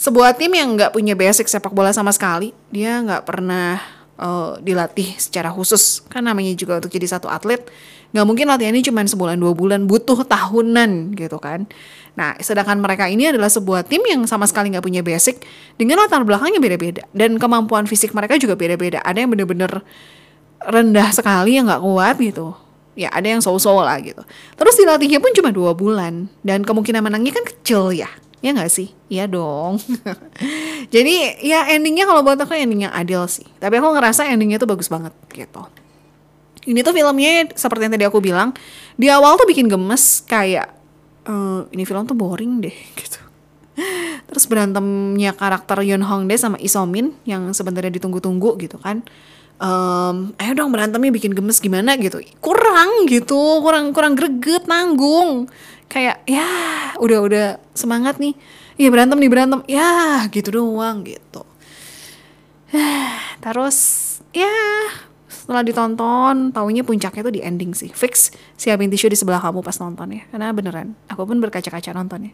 Sebuah 0.00 0.32
tim 0.40 0.56
yang 0.56 0.80
nggak 0.80 0.96
punya 0.96 1.12
basic 1.12 1.44
sepak 1.52 1.76
bola 1.76 1.92
sama 1.92 2.08
sekali, 2.16 2.56
dia 2.72 3.04
nggak 3.04 3.28
pernah 3.28 3.76
uh, 4.20 4.60
dilatih 4.60 5.16
secara 5.16 5.48
khusus. 5.48 6.04
Kan 6.12 6.28
namanya 6.28 6.52
juga 6.52 6.78
untuk 6.78 6.92
jadi 6.92 7.08
satu 7.08 7.26
atlet, 7.26 7.64
nggak 8.12 8.26
mungkin 8.28 8.46
latihannya 8.52 8.84
cuma 8.84 9.00
sebulan 9.02 9.40
dua 9.40 9.56
bulan, 9.56 9.88
butuh 9.88 10.22
tahunan 10.22 11.16
gitu 11.16 11.40
kan. 11.40 11.64
Nah, 12.14 12.36
sedangkan 12.36 12.76
mereka 12.78 13.08
ini 13.08 13.32
adalah 13.32 13.48
sebuah 13.48 13.88
tim 13.88 14.04
yang 14.04 14.28
sama 14.28 14.44
sekali 14.44 14.68
nggak 14.70 14.84
punya 14.84 15.00
basic 15.00 15.40
dengan 15.80 16.04
latar 16.04 16.20
belakangnya 16.22 16.60
beda-beda 16.60 17.02
dan 17.16 17.40
kemampuan 17.40 17.88
fisik 17.88 18.12
mereka 18.12 18.36
juga 18.36 18.54
beda-beda. 18.54 19.00
Ada 19.00 19.24
yang 19.24 19.32
bener-bener 19.32 19.80
rendah 20.60 21.08
sekali 21.16 21.56
yang 21.56 21.66
nggak 21.66 21.80
kuat 21.80 22.16
gitu. 22.20 22.52
Ya 22.98 23.08
ada 23.14 23.24
yang 23.24 23.40
so-so 23.40 23.80
lah 23.80 23.96
gitu. 24.02 24.20
Terus 24.58 24.74
dilatihnya 24.76 25.22
pun 25.22 25.32
cuma 25.32 25.48
dua 25.54 25.72
bulan 25.72 26.28
dan 26.44 26.66
kemungkinan 26.66 27.00
menangnya 27.00 27.32
kan 27.32 27.46
kecil 27.48 27.96
ya. 27.96 28.10
Ya 28.40 28.56
nggak 28.56 28.72
sih? 28.72 28.88
Iya 29.12 29.28
dong. 29.28 29.76
Jadi 30.94 31.44
ya 31.44 31.68
endingnya 31.68 32.08
kalau 32.08 32.24
buat 32.24 32.40
aku 32.40 32.56
ending 32.56 32.88
yang 32.88 32.94
adil 32.96 33.28
sih. 33.28 33.44
Tapi 33.60 33.76
aku 33.76 33.92
ngerasa 33.92 34.24
endingnya 34.32 34.56
tuh 34.56 34.68
bagus 34.68 34.88
banget 34.88 35.12
gitu. 35.32 35.62
Ini 36.64 36.80
tuh 36.84 36.92
filmnya 36.92 37.52
seperti 37.56 37.88
yang 37.88 37.94
tadi 37.96 38.04
aku 38.08 38.20
bilang, 38.20 38.52
di 38.96 39.08
awal 39.08 39.36
tuh 39.40 39.48
bikin 39.48 39.68
gemes 39.68 40.24
kayak 40.28 40.68
uh, 41.24 41.64
ini 41.72 41.84
film 41.84 42.04
tuh 42.04 42.16
boring 42.16 42.64
deh 42.64 42.76
gitu. 43.00 43.20
Terus 44.28 44.44
berantemnya 44.44 45.32
karakter 45.32 45.80
Yoon 45.84 46.04
Hong 46.04 46.28
Dae 46.28 46.36
sama 46.36 46.60
Isomin 46.60 47.16
yang 47.24 47.52
sebenarnya 47.52 47.92
ditunggu-tunggu 47.92 48.60
gitu 48.60 48.76
kan. 48.76 49.04
Um, 49.60 50.32
ayo 50.40 50.56
dong 50.56 50.72
berantemnya 50.72 51.12
bikin 51.12 51.36
gemes 51.36 51.60
gimana 51.60 51.96
gitu. 52.00 52.20
Kurang 52.40 53.04
gitu, 53.04 53.60
kurang 53.60 53.92
kurang 53.92 54.16
greget, 54.16 54.64
nanggung. 54.64 55.52
Kayak 55.90 56.22
ya 56.24 56.46
udah 57.02 57.18
udah 57.18 57.46
semangat 57.74 58.22
nih. 58.22 58.38
Iya 58.78 58.88
berantem 58.94 59.18
nih 59.18 59.30
berantem. 59.30 59.60
Ya 59.66 60.22
gitu 60.30 60.54
doang 60.54 61.02
gitu. 61.02 61.42
Terus 63.44 63.78
ya 64.30 64.54
setelah 65.50 65.66
ditonton 65.66 66.54
taunya 66.54 66.86
puncaknya 66.86 67.26
tuh 67.26 67.34
di 67.34 67.42
ending 67.42 67.74
sih 67.74 67.90
fix 67.90 68.30
siapin 68.54 68.86
tisu 68.86 69.10
di 69.10 69.18
sebelah 69.18 69.42
kamu 69.42 69.66
pas 69.66 69.74
nonton 69.82 70.14
ya 70.14 70.22
karena 70.30 70.54
beneran 70.54 70.94
aku 71.10 71.26
pun 71.26 71.42
berkaca-kaca 71.42 71.90
nontonnya 71.90 72.30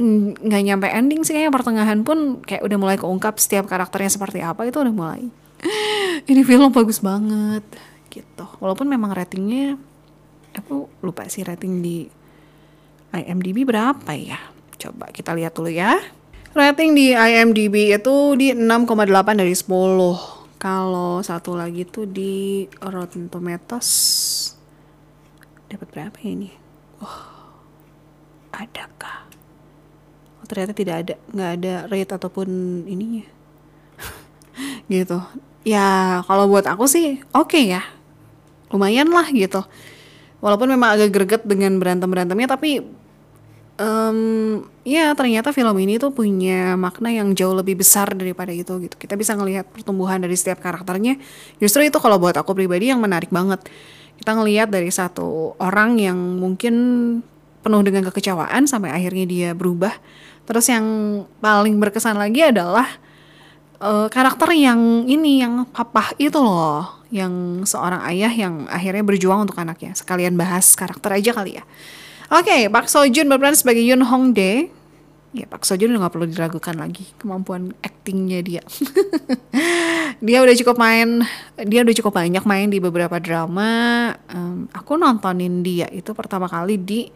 nggak 0.00 0.62
nyampe 0.64 0.88
ending 0.88 1.20
sih 1.28 1.36
kayaknya 1.36 1.52
pertengahan 1.52 2.00
pun 2.00 2.40
kayak 2.40 2.64
udah 2.64 2.78
mulai 2.80 2.96
keungkap 2.96 3.36
setiap 3.36 3.68
karakternya 3.68 4.08
seperti 4.08 4.40
apa 4.40 4.64
itu 4.64 4.80
udah 4.80 4.94
mulai 4.96 5.28
ini 6.30 6.40
film 6.40 6.72
bagus 6.72 7.04
banget 7.04 7.68
gitu 8.08 8.48
walaupun 8.64 8.88
memang 8.88 9.12
ratingnya 9.12 9.76
aku 10.56 10.88
lupa 11.04 11.28
sih 11.28 11.44
rating 11.44 11.84
di 11.84 12.08
IMDb 13.14 13.66
berapa 13.66 14.10
ya 14.14 14.38
coba 14.80 15.10
kita 15.12 15.36
lihat 15.36 15.52
dulu 15.54 15.68
ya 15.68 15.98
Rating 16.50 16.98
di 16.98 17.14
IMDb 17.14 17.94
itu 17.94 18.34
di 18.34 18.50
6,8 18.50 19.38
dari 19.38 19.54
10. 19.54 20.58
Kalau 20.58 21.22
satu 21.22 21.54
lagi 21.54 21.86
tuh 21.86 22.10
di 22.10 22.66
Rotten 22.82 23.30
Tomatoes 23.30 23.86
dapat 25.70 25.86
berapa 25.94 26.18
ya 26.18 26.30
ini? 26.34 26.50
Oh, 26.98 27.22
adakah? 28.50 29.30
Oh, 30.42 30.46
ternyata 30.50 30.74
tidak 30.74 30.96
ada, 31.06 31.14
nggak 31.30 31.50
ada 31.62 31.74
rate 31.86 32.12
ataupun 32.18 32.48
ininya. 32.90 33.22
gitu. 34.90 35.22
Ya 35.62 36.18
kalau 36.26 36.50
buat 36.50 36.66
aku 36.66 36.90
sih 36.90 37.22
oke 37.30 37.54
okay 37.54 37.78
ya, 37.78 37.86
lumayan 38.74 39.06
lah 39.06 39.30
gitu. 39.30 39.62
Walaupun 40.42 40.66
memang 40.66 40.98
agak 40.98 41.14
greget 41.14 41.42
dengan 41.46 41.78
berantem 41.78 42.10
berantemnya, 42.10 42.50
tapi 42.50 42.82
um, 43.78 44.64
ya 44.82 45.12
ternyata 45.14 45.54
film 45.54 45.76
ini 45.78 46.00
tuh 46.00 46.10
punya 46.10 46.74
makna 46.74 47.12
yang 47.12 47.36
jauh 47.36 47.54
lebih 47.54 47.78
besar 47.78 48.10
daripada 48.16 48.50
itu 48.50 48.72
gitu. 48.82 48.96
Kita 48.96 49.14
bisa 49.14 49.36
ngelihat 49.36 49.70
pertumbuhan 49.70 50.18
dari 50.18 50.34
setiap 50.34 50.64
karakternya. 50.64 51.20
Justru 51.62 51.86
itu 51.86 51.98
kalau 52.02 52.18
buat 52.18 52.34
aku 52.34 52.56
pribadi 52.56 52.90
yang 52.90 52.98
menarik 52.98 53.30
banget. 53.30 53.62
Kita 54.20 54.36
ngelihat 54.36 54.68
dari 54.68 54.92
satu 54.92 55.56
orang 55.60 55.96
yang 55.96 56.16
mungkin 56.16 56.74
penuh 57.60 57.82
dengan 57.84 58.08
kekecewaan 58.08 58.64
sampai 58.64 58.92
akhirnya 58.92 59.24
dia 59.28 59.50
berubah. 59.52 59.92
Terus 60.48 60.66
yang 60.66 60.86
paling 61.38 61.76
berkesan 61.78 62.16
lagi 62.18 62.42
adalah 62.42 62.88
uh, 63.80 64.08
karakter 64.12 64.52
yang 64.52 65.06
ini 65.08 65.40
yang 65.40 65.64
papa 65.68 66.12
itu 66.20 66.36
loh, 66.36 67.00
yang 67.08 67.64
seorang 67.64 68.04
ayah 68.12 68.32
yang 68.32 68.68
akhirnya 68.68 69.04
berjuang 69.04 69.48
untuk 69.48 69.56
anaknya. 69.60 69.96
Sekalian 69.96 70.36
bahas 70.36 70.72
karakter 70.76 71.16
aja 71.16 71.30
kali 71.32 71.60
ya. 71.60 71.64
Oke, 72.30 72.46
okay, 72.46 72.62
Park 72.70 72.86
Seo 72.86 73.02
Joon 73.10 73.26
berperan 73.26 73.58
sebagai 73.58 73.82
Yoon 73.82 74.06
Hong 74.06 74.30
Dae. 74.30 74.70
Ya, 75.34 75.50
Park 75.50 75.66
Seo 75.66 75.74
Joon 75.74 75.98
udah 75.98 76.06
gak 76.06 76.14
perlu 76.14 76.30
diragukan 76.30 76.78
lagi 76.78 77.02
kemampuan 77.18 77.74
aktingnya 77.82 78.38
dia. 78.38 78.62
dia 80.26 80.38
udah 80.38 80.54
cukup 80.54 80.78
main, 80.78 81.26
dia 81.66 81.82
udah 81.82 81.90
cukup 81.90 82.14
banyak 82.14 82.46
main 82.46 82.70
di 82.70 82.78
beberapa 82.78 83.18
drama. 83.18 84.14
Um, 84.30 84.70
aku 84.70 84.94
nontonin 84.94 85.66
dia 85.66 85.90
itu 85.90 86.14
pertama 86.14 86.46
kali 86.46 86.78
di 86.78 87.10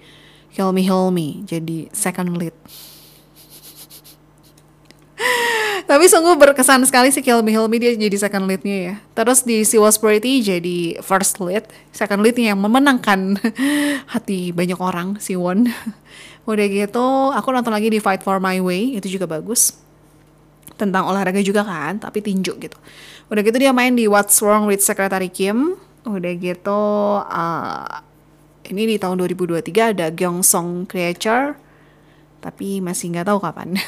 Heal 0.50 0.74
Me, 1.14 1.46
jadi 1.46 1.86
second 1.94 2.34
lead. 2.34 2.58
Tapi 5.84 6.08
sungguh 6.08 6.40
berkesan 6.40 6.80
sekali 6.88 7.12
sih 7.12 7.20
Kill 7.20 7.44
Me 7.44 7.52
dia 7.76 7.92
jadi 7.92 8.16
second 8.16 8.48
leadnya 8.48 8.76
ya. 8.76 8.94
Terus 9.12 9.44
di 9.44 9.60
She 9.68 9.76
Was 9.76 10.00
Pretty 10.00 10.40
jadi 10.40 10.98
first 11.04 11.44
lead, 11.44 11.68
second 11.92 12.24
leadnya 12.24 12.56
yang 12.56 12.60
memenangkan 12.64 13.36
hati 14.12 14.48
banyak 14.56 14.80
orang 14.80 15.20
si 15.20 15.36
Won. 15.36 15.68
Udah 16.48 16.66
gitu 16.68 17.32
aku 17.36 17.48
nonton 17.52 17.72
lagi 17.72 17.92
di 17.92 18.00
Fight 18.00 18.24
For 18.24 18.40
My 18.40 18.64
Way 18.64 18.96
itu 18.96 19.20
juga 19.20 19.28
bagus. 19.28 19.76
Tentang 20.74 21.06
olahraga 21.06 21.38
juga 21.44 21.62
kan, 21.62 22.00
tapi 22.00 22.18
tinju 22.24 22.58
gitu. 22.58 22.78
Udah 23.28 23.44
gitu 23.44 23.56
dia 23.60 23.70
main 23.70 23.92
di 23.92 24.08
What's 24.08 24.40
Wrong 24.40 24.64
with 24.64 24.80
Secretary 24.80 25.28
Kim. 25.28 25.76
Udah 26.08 26.32
gitu 26.40 26.80
uh, 27.20 28.00
ini 28.68 28.88
di 28.88 28.96
tahun 28.96 29.20
2023 29.20 29.92
ada 29.92 30.08
Gyeong 30.08 30.40
Song 30.40 30.88
Creature 30.88 31.63
tapi 32.44 32.84
masih 32.84 33.08
nggak 33.16 33.32
tahu 33.32 33.40
kapan. 33.40 33.80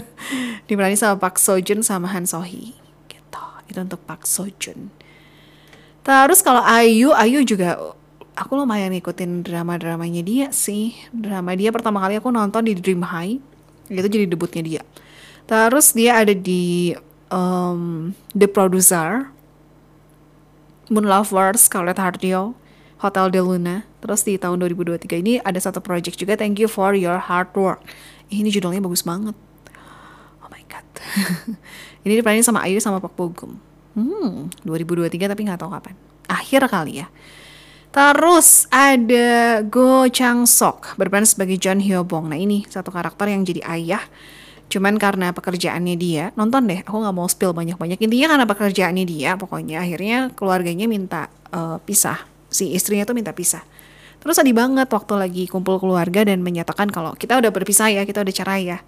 Diperani 0.66 0.96
sama 0.96 1.20
Park 1.20 1.36
Seo 1.36 1.60
Joon 1.60 1.84
sama 1.84 2.08
Han 2.08 2.24
So 2.24 2.40
Hee. 2.40 2.72
Gitu. 3.04 3.44
Itu 3.68 3.78
untuk 3.84 4.00
Park 4.08 4.24
Seo 4.24 4.48
Joon. 4.56 4.88
Terus 6.00 6.40
kalau 6.40 6.64
Ayu, 6.64 7.12
Ayu 7.12 7.44
juga 7.44 7.76
aku 8.32 8.56
lumayan 8.56 8.96
ngikutin 8.96 9.44
drama-dramanya 9.44 10.24
dia 10.24 10.48
sih. 10.56 10.96
Drama 11.12 11.52
dia 11.52 11.68
pertama 11.68 12.00
kali 12.00 12.16
aku 12.16 12.32
nonton 12.32 12.64
di 12.64 12.72
Dream 12.72 13.04
High. 13.04 13.36
Itu 13.92 14.08
jadi 14.08 14.24
debutnya 14.24 14.62
dia. 14.64 14.82
Terus 15.44 15.92
dia 15.92 16.16
ada 16.24 16.32
di 16.32 16.96
um, 17.28 18.12
The 18.32 18.48
Producer, 18.48 19.28
Moon 20.88 21.04
Lovers, 21.04 21.68
Scarlett 21.68 22.00
Hardio, 22.00 22.56
Hotel 23.04 23.28
de 23.28 23.40
Luna. 23.44 23.76
Terus 23.98 24.20
di 24.22 24.38
tahun 24.38 24.62
2023 24.62 25.22
ini 25.22 25.32
ada 25.42 25.58
satu 25.58 25.82
project 25.82 26.14
juga 26.14 26.38
Thank 26.38 26.62
You 26.62 26.70
for 26.70 26.94
Your 26.94 27.18
Hard 27.18 27.50
Work. 27.58 27.82
Ini 28.30 28.46
judulnya 28.46 28.78
bagus 28.78 29.02
banget. 29.02 29.34
Oh 30.38 30.48
my 30.50 30.62
god. 30.70 30.86
ini 32.06 32.12
diperanin 32.18 32.46
sama 32.46 32.62
Ayu 32.62 32.78
sama 32.78 33.02
Pak 33.02 33.14
Bogum. 33.18 33.58
Hmm, 33.98 34.52
2023 34.62 35.26
tapi 35.26 35.40
nggak 35.42 35.58
tahu 35.58 35.70
kapan. 35.74 35.94
Akhir 36.30 36.62
kali 36.70 37.02
ya. 37.02 37.10
Terus 37.88 38.68
ada 38.68 39.64
Go 39.64 40.06
Chang 40.12 40.44
Sok 40.44 40.94
berperan 41.00 41.24
sebagai 41.26 41.58
John 41.58 41.80
Hyo 41.82 42.04
Bong. 42.04 42.30
Nah 42.30 42.38
ini 42.38 42.62
satu 42.68 42.92
karakter 42.92 43.32
yang 43.32 43.42
jadi 43.42 43.64
ayah. 43.66 44.04
Cuman 44.68 45.00
karena 45.00 45.32
pekerjaannya 45.32 45.96
dia, 45.96 46.28
nonton 46.36 46.68
deh, 46.68 46.84
aku 46.84 47.00
nggak 47.00 47.16
mau 47.16 47.24
spill 47.24 47.56
banyak-banyak. 47.56 48.04
Intinya 48.04 48.36
karena 48.36 48.44
pekerjaannya 48.44 49.04
dia, 49.08 49.30
pokoknya 49.40 49.80
akhirnya 49.80 50.28
keluarganya 50.36 50.84
minta 50.84 51.32
uh, 51.56 51.80
pisah 51.80 52.28
si 52.52 52.76
istrinya 52.76 53.08
tuh 53.08 53.16
minta 53.16 53.32
pisah. 53.32 53.64
Terus 54.18 54.34
sedih 54.34 54.54
banget 54.54 54.90
waktu 54.90 55.14
lagi 55.14 55.44
kumpul 55.46 55.78
keluarga 55.78 56.26
dan 56.26 56.42
menyatakan 56.42 56.90
kalau 56.90 57.14
kita 57.14 57.38
udah 57.38 57.54
berpisah 57.54 57.88
ya, 57.90 58.02
kita 58.02 58.26
udah 58.26 58.34
cerai 58.34 58.62
ya. 58.66 58.78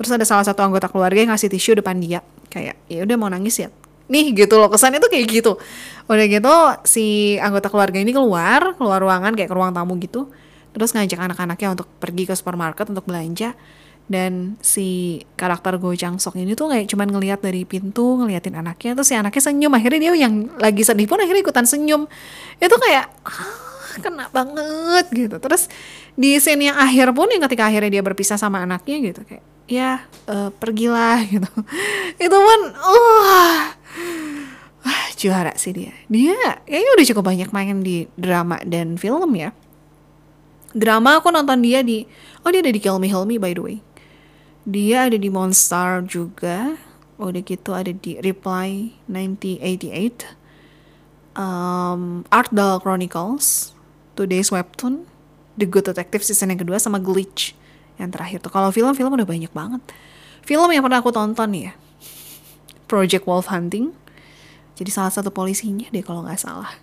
Terus 0.00 0.10
ada 0.14 0.24
salah 0.24 0.44
satu 0.48 0.64
anggota 0.64 0.88
keluarga 0.88 1.20
yang 1.20 1.30
ngasih 1.34 1.52
tisu 1.52 1.78
depan 1.84 2.00
dia, 2.00 2.24
kayak 2.48 2.80
ya 2.88 3.04
udah 3.04 3.16
mau 3.20 3.28
nangis 3.28 3.60
ya. 3.60 3.68
Nih 4.08 4.32
gitu 4.32 4.56
loh 4.56 4.72
kesannya 4.72 4.98
tuh 5.04 5.12
kayak 5.12 5.28
gitu. 5.28 5.52
Udah 6.08 6.24
gitu 6.24 6.54
si 6.88 7.36
anggota 7.36 7.68
keluarga 7.68 8.00
ini 8.00 8.16
keluar, 8.16 8.72
keluar 8.80 9.04
ruangan 9.04 9.36
kayak 9.36 9.52
ke 9.52 9.56
ruang 9.56 9.76
tamu 9.76 10.00
gitu. 10.00 10.32
Terus 10.72 10.96
ngajak 10.96 11.20
anak-anaknya 11.20 11.68
untuk 11.76 11.88
pergi 12.00 12.24
ke 12.24 12.32
supermarket 12.32 12.88
untuk 12.88 13.04
belanja 13.04 13.52
dan 14.08 14.56
si 14.64 15.20
karakter 15.36 15.76
Go 15.76 15.92
Chang 15.92 16.16
Sok 16.16 16.40
ini 16.40 16.56
tuh 16.56 16.72
kayak 16.72 16.88
cuman 16.88 17.12
ngelihat 17.12 17.44
dari 17.44 17.68
pintu 17.68 18.16
ngeliatin 18.16 18.56
anaknya 18.56 18.96
terus 18.96 19.12
si 19.12 19.14
anaknya 19.14 19.44
senyum 19.44 19.68
akhirnya 19.76 20.00
dia 20.00 20.12
yang 20.16 20.48
lagi 20.56 20.80
sedih 20.80 21.04
pun 21.04 21.20
akhirnya 21.20 21.44
ikutan 21.44 21.68
senyum 21.68 22.08
itu 22.56 22.76
kayak 22.80 23.12
kena 24.02 24.28
banget 24.28 25.06
gitu 25.10 25.36
terus 25.40 25.72
di 26.14 26.36
scene 26.36 26.70
yang 26.72 26.78
akhir 26.78 27.12
pun 27.16 27.28
yang 27.32 27.42
ketika 27.48 27.68
akhirnya 27.68 28.00
dia 28.00 28.02
berpisah 28.04 28.36
sama 28.36 28.62
anaknya 28.62 29.00
gitu 29.00 29.20
kayak 29.24 29.44
ya 29.68 30.04
uh, 30.28 30.52
pergilah 30.52 31.24
gitu 31.32 31.50
itu 32.20 32.36
pun 32.36 32.60
uh, 32.76 33.64
wah 34.84 35.06
juara 35.16 35.52
sih 35.56 35.72
dia 35.72 35.92
dia 36.12 36.60
kayaknya 36.68 36.90
udah 36.96 37.06
cukup 37.12 37.24
banyak 37.24 37.48
main 37.50 37.80
di 37.80 38.04
drama 38.14 38.60
dan 38.64 39.00
film 39.00 39.32
ya 39.34 39.56
drama 40.76 41.18
aku 41.18 41.32
nonton 41.32 41.64
dia 41.64 41.80
di 41.80 42.04
oh 42.44 42.50
dia 42.52 42.60
ada 42.60 42.72
di 42.72 42.80
Kill 42.80 43.00
Me 43.00 43.08
Help 43.08 43.24
Me 43.24 43.40
by 43.40 43.56
the 43.56 43.64
way 43.64 43.78
dia 44.68 45.08
ada 45.08 45.16
di 45.16 45.32
Monster 45.32 46.04
juga. 46.04 46.76
Udah 47.16 47.40
gitu 47.40 47.72
ada 47.72 47.88
di 47.88 48.20
Reply 48.20 48.92
1988. 49.08 50.36
Um, 51.32 52.28
Art 52.28 52.52
the 52.52 52.76
Chronicles. 52.84 53.72
Today's 54.18 54.50
Webtoon. 54.50 55.06
The 55.54 55.66
Good 55.66 55.86
Detective 55.90 56.26
season 56.26 56.50
yang 56.50 56.58
kedua 56.58 56.82
sama 56.82 56.98
Glitch 56.98 57.54
yang 58.02 58.10
terakhir 58.10 58.42
tuh. 58.42 58.50
Kalau 58.50 58.74
film-film 58.74 59.14
udah 59.14 59.26
banyak 59.26 59.50
banget. 59.54 59.82
Film 60.42 60.70
yang 60.74 60.82
pernah 60.82 60.98
aku 60.98 61.14
tonton 61.14 61.50
ya. 61.54 61.78
Project 62.90 63.22
Wolf 63.30 63.46
Hunting. 63.46 63.94
Jadi 64.74 64.90
salah 64.90 65.14
satu 65.14 65.30
polisinya 65.30 65.86
deh 65.90 66.02
kalau 66.02 66.26
nggak 66.26 66.42
salah. 66.42 66.74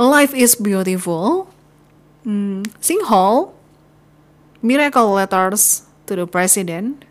Life 0.00 0.32
is 0.32 0.56
Beautiful. 0.56 1.52
Hmm, 2.24 2.64
Sing 2.80 3.04
Hall. 3.04 3.52
Miracle 4.64 5.12
Letters 5.12 5.84
to 6.08 6.16
the 6.16 6.24
President, 6.24 7.04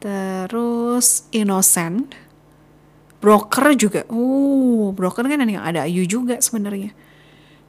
terus 0.00 1.28
Innocent, 1.28 2.16
Broker 3.20 3.76
juga. 3.76 4.08
Uh, 4.08 4.88
Broker 4.96 5.20
kan 5.28 5.36
yang 5.44 5.60
ada 5.60 5.84
Ayu 5.84 6.08
juga 6.08 6.40
sebenarnya. 6.40 6.96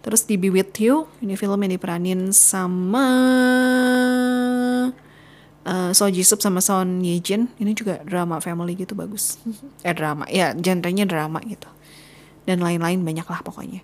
Terus 0.07 0.23
di 0.23 0.39
Be 0.39 0.47
With 0.47 0.71
You, 0.79 1.03
ini 1.19 1.35
film 1.35 1.59
yang 1.67 1.75
diperanin 1.75 2.31
sama 2.31 3.07
uh, 5.67 5.91
So 5.91 6.07
Ji 6.07 6.23
Sup 6.23 6.39
sama 6.39 6.63
Son 6.63 7.03
Ye 7.03 7.19
Jin. 7.19 7.51
Ini 7.59 7.75
juga 7.75 7.99
drama 8.07 8.39
family 8.39 8.79
gitu 8.79 8.95
bagus. 8.95 9.35
eh 9.83 9.91
drama, 9.91 10.23
ya 10.31 10.55
genrenya 10.55 11.03
drama 11.03 11.43
gitu. 11.43 11.67
Dan 12.47 12.63
lain-lain 12.63 13.03
banyak 13.03 13.27
lah 13.27 13.43
pokoknya. 13.43 13.83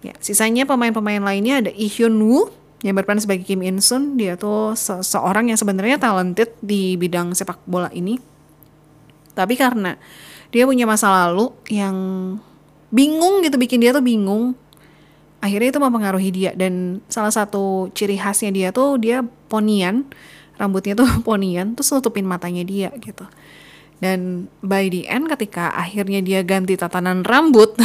Ya, 0.00 0.16
sisanya 0.16 0.64
pemain-pemain 0.64 1.20
lainnya 1.20 1.60
ada 1.60 1.70
Lee 1.76 1.92
Hyun 1.92 2.16
Woo, 2.24 2.48
yang 2.80 2.96
berperan 2.96 3.20
sebagai 3.20 3.48
Kim 3.48 3.60
In 3.60 3.80
Sun 3.84 4.20
dia 4.20 4.36
tuh 4.36 4.76
se 4.76 4.92
seorang 5.00 5.48
yang 5.48 5.56
sebenarnya 5.56 5.96
talented 5.96 6.52
di 6.60 7.00
bidang 7.00 7.32
sepak 7.32 7.56
bola 7.64 7.88
ini 7.96 8.20
tapi 9.32 9.56
karena 9.56 9.96
dia 10.52 10.68
punya 10.68 10.84
masa 10.84 11.08
lalu 11.08 11.48
yang 11.72 11.96
bingung 12.92 13.40
gitu 13.40 13.56
bikin 13.56 13.80
dia 13.80 13.96
tuh 13.96 14.04
bingung 14.04 14.52
akhirnya 15.44 15.76
itu 15.76 15.80
mempengaruhi 15.84 16.30
dia. 16.32 16.50
Dan 16.56 17.04
salah 17.12 17.28
satu 17.28 17.92
ciri 17.92 18.16
khasnya 18.16 18.48
dia 18.48 18.68
tuh 18.72 18.96
dia 18.96 19.20
ponian. 19.52 20.08
Rambutnya 20.56 20.96
tuh 20.96 21.08
ponian 21.28 21.76
terus 21.76 21.92
nutupin 21.92 22.24
matanya 22.24 22.64
dia 22.64 22.88
gitu. 22.96 23.28
Dan 24.00 24.50
by 24.64 24.88
the 24.88 25.06
end 25.06 25.28
ketika 25.28 25.70
akhirnya 25.76 26.24
dia 26.24 26.40
ganti 26.42 26.74
tatanan 26.74 27.22
rambut 27.22 27.78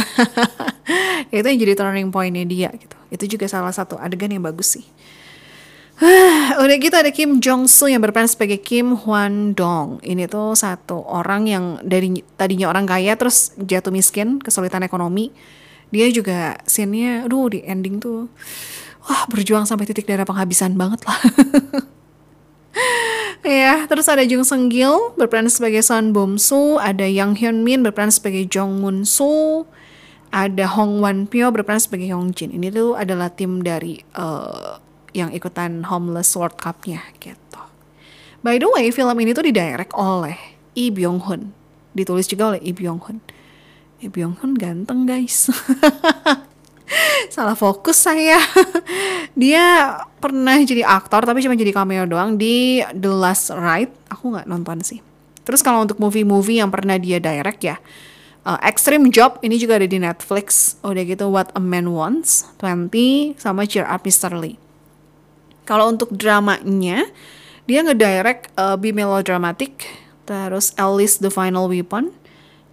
itu 1.32 1.46
yang 1.46 1.60
jadi 1.60 1.74
turning 1.76 2.08
pointnya 2.08 2.48
dia 2.48 2.68
gitu. 2.72 2.96
Itu 3.12 3.24
juga 3.36 3.46
salah 3.46 3.70
satu 3.70 4.00
adegan 4.00 4.32
yang 4.32 4.42
bagus 4.42 4.80
sih. 4.80 4.84
Udah 6.64 6.76
gitu 6.80 6.96
ada 6.96 7.12
Kim 7.12 7.44
Jong 7.44 7.68
Soo 7.68 7.92
yang 7.92 8.00
berperan 8.00 8.24
sebagai 8.24 8.56
Kim 8.56 8.96
Hwan 8.96 9.52
Dong. 9.52 10.00
Ini 10.00 10.32
tuh 10.32 10.56
satu 10.56 11.04
orang 11.04 11.44
yang 11.44 11.64
dari 11.84 12.24
tadinya 12.40 12.72
orang 12.72 12.88
kaya 12.88 13.14
terus 13.20 13.52
jatuh 13.60 13.92
miskin, 13.92 14.40
kesulitan 14.40 14.80
ekonomi. 14.80 15.28
Dia 15.90 16.06
juga 16.14 16.58
scene-nya, 16.66 17.26
aduh 17.26 17.50
di 17.50 17.66
ending 17.66 17.98
tuh, 17.98 18.30
wah 19.06 19.26
berjuang 19.26 19.66
sampai 19.66 19.90
titik 19.90 20.06
darah 20.06 20.26
penghabisan 20.26 20.78
banget 20.78 21.02
lah. 21.02 21.20
ya, 23.46 23.86
terus 23.90 24.06
ada 24.06 24.22
Jung 24.22 24.46
Seung 24.46 24.70
Gil 24.70 25.14
berperan 25.18 25.50
sebagai 25.50 25.82
Son 25.82 26.14
Bom 26.14 26.38
Soo, 26.38 26.78
ada 26.78 27.04
Yang 27.04 27.42
Hyun 27.42 27.66
Min 27.66 27.82
berperan 27.82 28.14
sebagai 28.14 28.46
Jong 28.46 28.78
Moon 28.78 29.02
Soo, 29.02 29.66
ada 30.30 30.70
Hong 30.70 31.02
Wan 31.02 31.26
Pyo 31.26 31.50
berperan 31.50 31.82
sebagai 31.82 32.06
Hyung 32.06 32.30
Jin. 32.30 32.54
Ini 32.54 32.70
tuh 32.70 32.94
adalah 32.94 33.34
tim 33.34 33.66
dari 33.66 33.98
uh, 34.14 34.78
yang 35.10 35.34
ikutan 35.34 35.82
Homeless 35.90 36.38
World 36.38 36.54
Cup-nya 36.54 37.02
gitu. 37.18 37.58
By 38.40 38.56
the 38.56 38.70
way, 38.70 38.88
film 38.94 39.18
ini 39.20 39.34
tuh 39.34 39.44
didirect 39.44 39.92
oleh 39.92 40.38
Lee 40.78 40.88
Byung 40.94 41.20
Hun. 41.26 41.52
Ditulis 41.92 42.30
juga 42.30 42.54
oleh 42.54 42.60
Lee 42.62 42.72
Byung 42.72 43.02
Hun. 43.02 43.18
Lee 44.00 44.08
Byung 44.08 44.40
Hun 44.40 44.56
ganteng 44.56 45.04
guys. 45.04 45.52
Salah 47.34 47.54
fokus 47.54 48.00
saya. 48.00 48.40
Dia 49.40 49.96
pernah 50.18 50.56
jadi 50.58 50.82
aktor 50.82 51.28
tapi 51.28 51.44
cuma 51.44 51.54
jadi 51.54 51.70
cameo 51.70 52.08
doang 52.08 52.40
di 52.40 52.80
The 52.96 53.12
Last 53.12 53.52
Ride. 53.52 53.92
Aku 54.08 54.32
nggak 54.32 54.48
nonton 54.48 54.80
sih. 54.80 55.04
Terus 55.44 55.60
kalau 55.60 55.84
untuk 55.84 56.00
movie-movie 56.00 56.60
yang 56.62 56.70
pernah 56.72 57.00
dia 57.00 57.18
direct 57.18 57.64
ya, 57.64 57.80
uh, 58.44 58.60
Extreme 58.60 59.08
Job 59.10 59.40
ini 59.42 59.56
juga 59.56 59.80
ada 59.80 59.88
di 59.88 59.98
Netflix. 59.98 60.76
Udah 60.84 61.02
gitu 61.04 61.26
What 61.28 61.52
a 61.56 61.62
Man 61.62 61.90
Wants, 61.90 62.48
20 62.60 63.40
sama 63.40 63.64
Cheer 63.66 63.88
Up 63.88 64.04
Mr. 64.04 64.36
Lee. 64.36 64.60
Kalau 65.64 65.90
untuk 65.90 66.12
dramanya, 66.14 67.06
dia 67.68 67.80
ngedirect 67.82 68.50
uh, 68.58 68.74
Be 68.74 68.90
Melodramatic, 68.90 69.86
terus 70.26 70.74
Alice 70.74 71.22
the 71.22 71.30
Final 71.30 71.70
Weapon, 71.70 72.10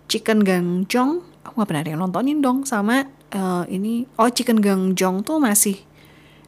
Chicken 0.08 0.43
Gangjong, 0.43 1.24
aku 1.43 1.54
gak 1.60 1.67
pernah 1.67 1.82
ada 1.84 1.91
yang 1.91 2.02
nontonin 2.02 2.39
dong, 2.39 2.63
sama 2.63 3.08
uh, 3.36 3.63
ini, 3.67 4.08
oh 4.20 4.32
Chicken 4.32 4.63
Gangjong 4.63 5.24
tuh 5.28 5.39
masih 5.39 5.84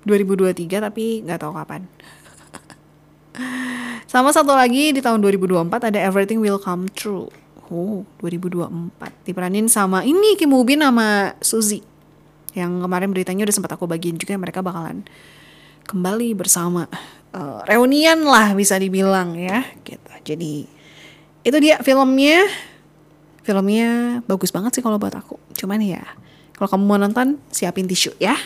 2023 0.08 0.80
tapi 0.80 1.22
nggak 1.28 1.40
tahu 1.44 1.52
kapan. 1.54 1.84
sama 4.12 4.32
satu 4.32 4.56
lagi 4.56 4.96
di 4.96 5.04
tahun 5.04 5.20
2024 5.20 5.92
ada 5.92 6.00
Everything 6.00 6.40
Will 6.40 6.58
Come 6.58 6.88
True. 6.96 7.28
Oh, 7.70 8.02
2024. 8.24 9.28
Diperanin 9.28 9.70
sama 9.70 10.02
ini 10.02 10.34
Kim 10.40 10.56
Woo 10.56 10.66
Bin 10.66 10.82
sama 10.82 11.38
Suzy. 11.44 11.86
Yang 12.58 12.82
kemarin 12.82 13.14
beritanya 13.14 13.46
udah 13.46 13.56
sempat 13.56 13.72
aku 13.78 13.86
bagiin 13.86 14.18
juga 14.18 14.34
mereka 14.40 14.66
bakalan 14.66 15.06
kembali 15.90 16.38
bersama 16.38 16.86
uh, 17.34 17.66
reunian 17.66 18.22
lah 18.22 18.54
bisa 18.54 18.78
dibilang 18.78 19.34
ya 19.34 19.66
gitu 19.82 20.14
jadi 20.22 20.70
itu 21.42 21.58
dia 21.58 21.82
filmnya 21.82 22.46
Filmnya 23.50 24.22
bagus 24.30 24.54
banget 24.54 24.78
sih 24.78 24.86
kalau 24.86 25.02
buat 25.02 25.18
aku. 25.18 25.42
Cuman 25.58 25.82
ya, 25.82 26.06
kalau 26.54 26.70
kamu 26.70 26.86
mau 26.86 27.02
nonton, 27.02 27.42
siapin 27.50 27.90
tisu 27.90 28.14
ya. 28.22 28.38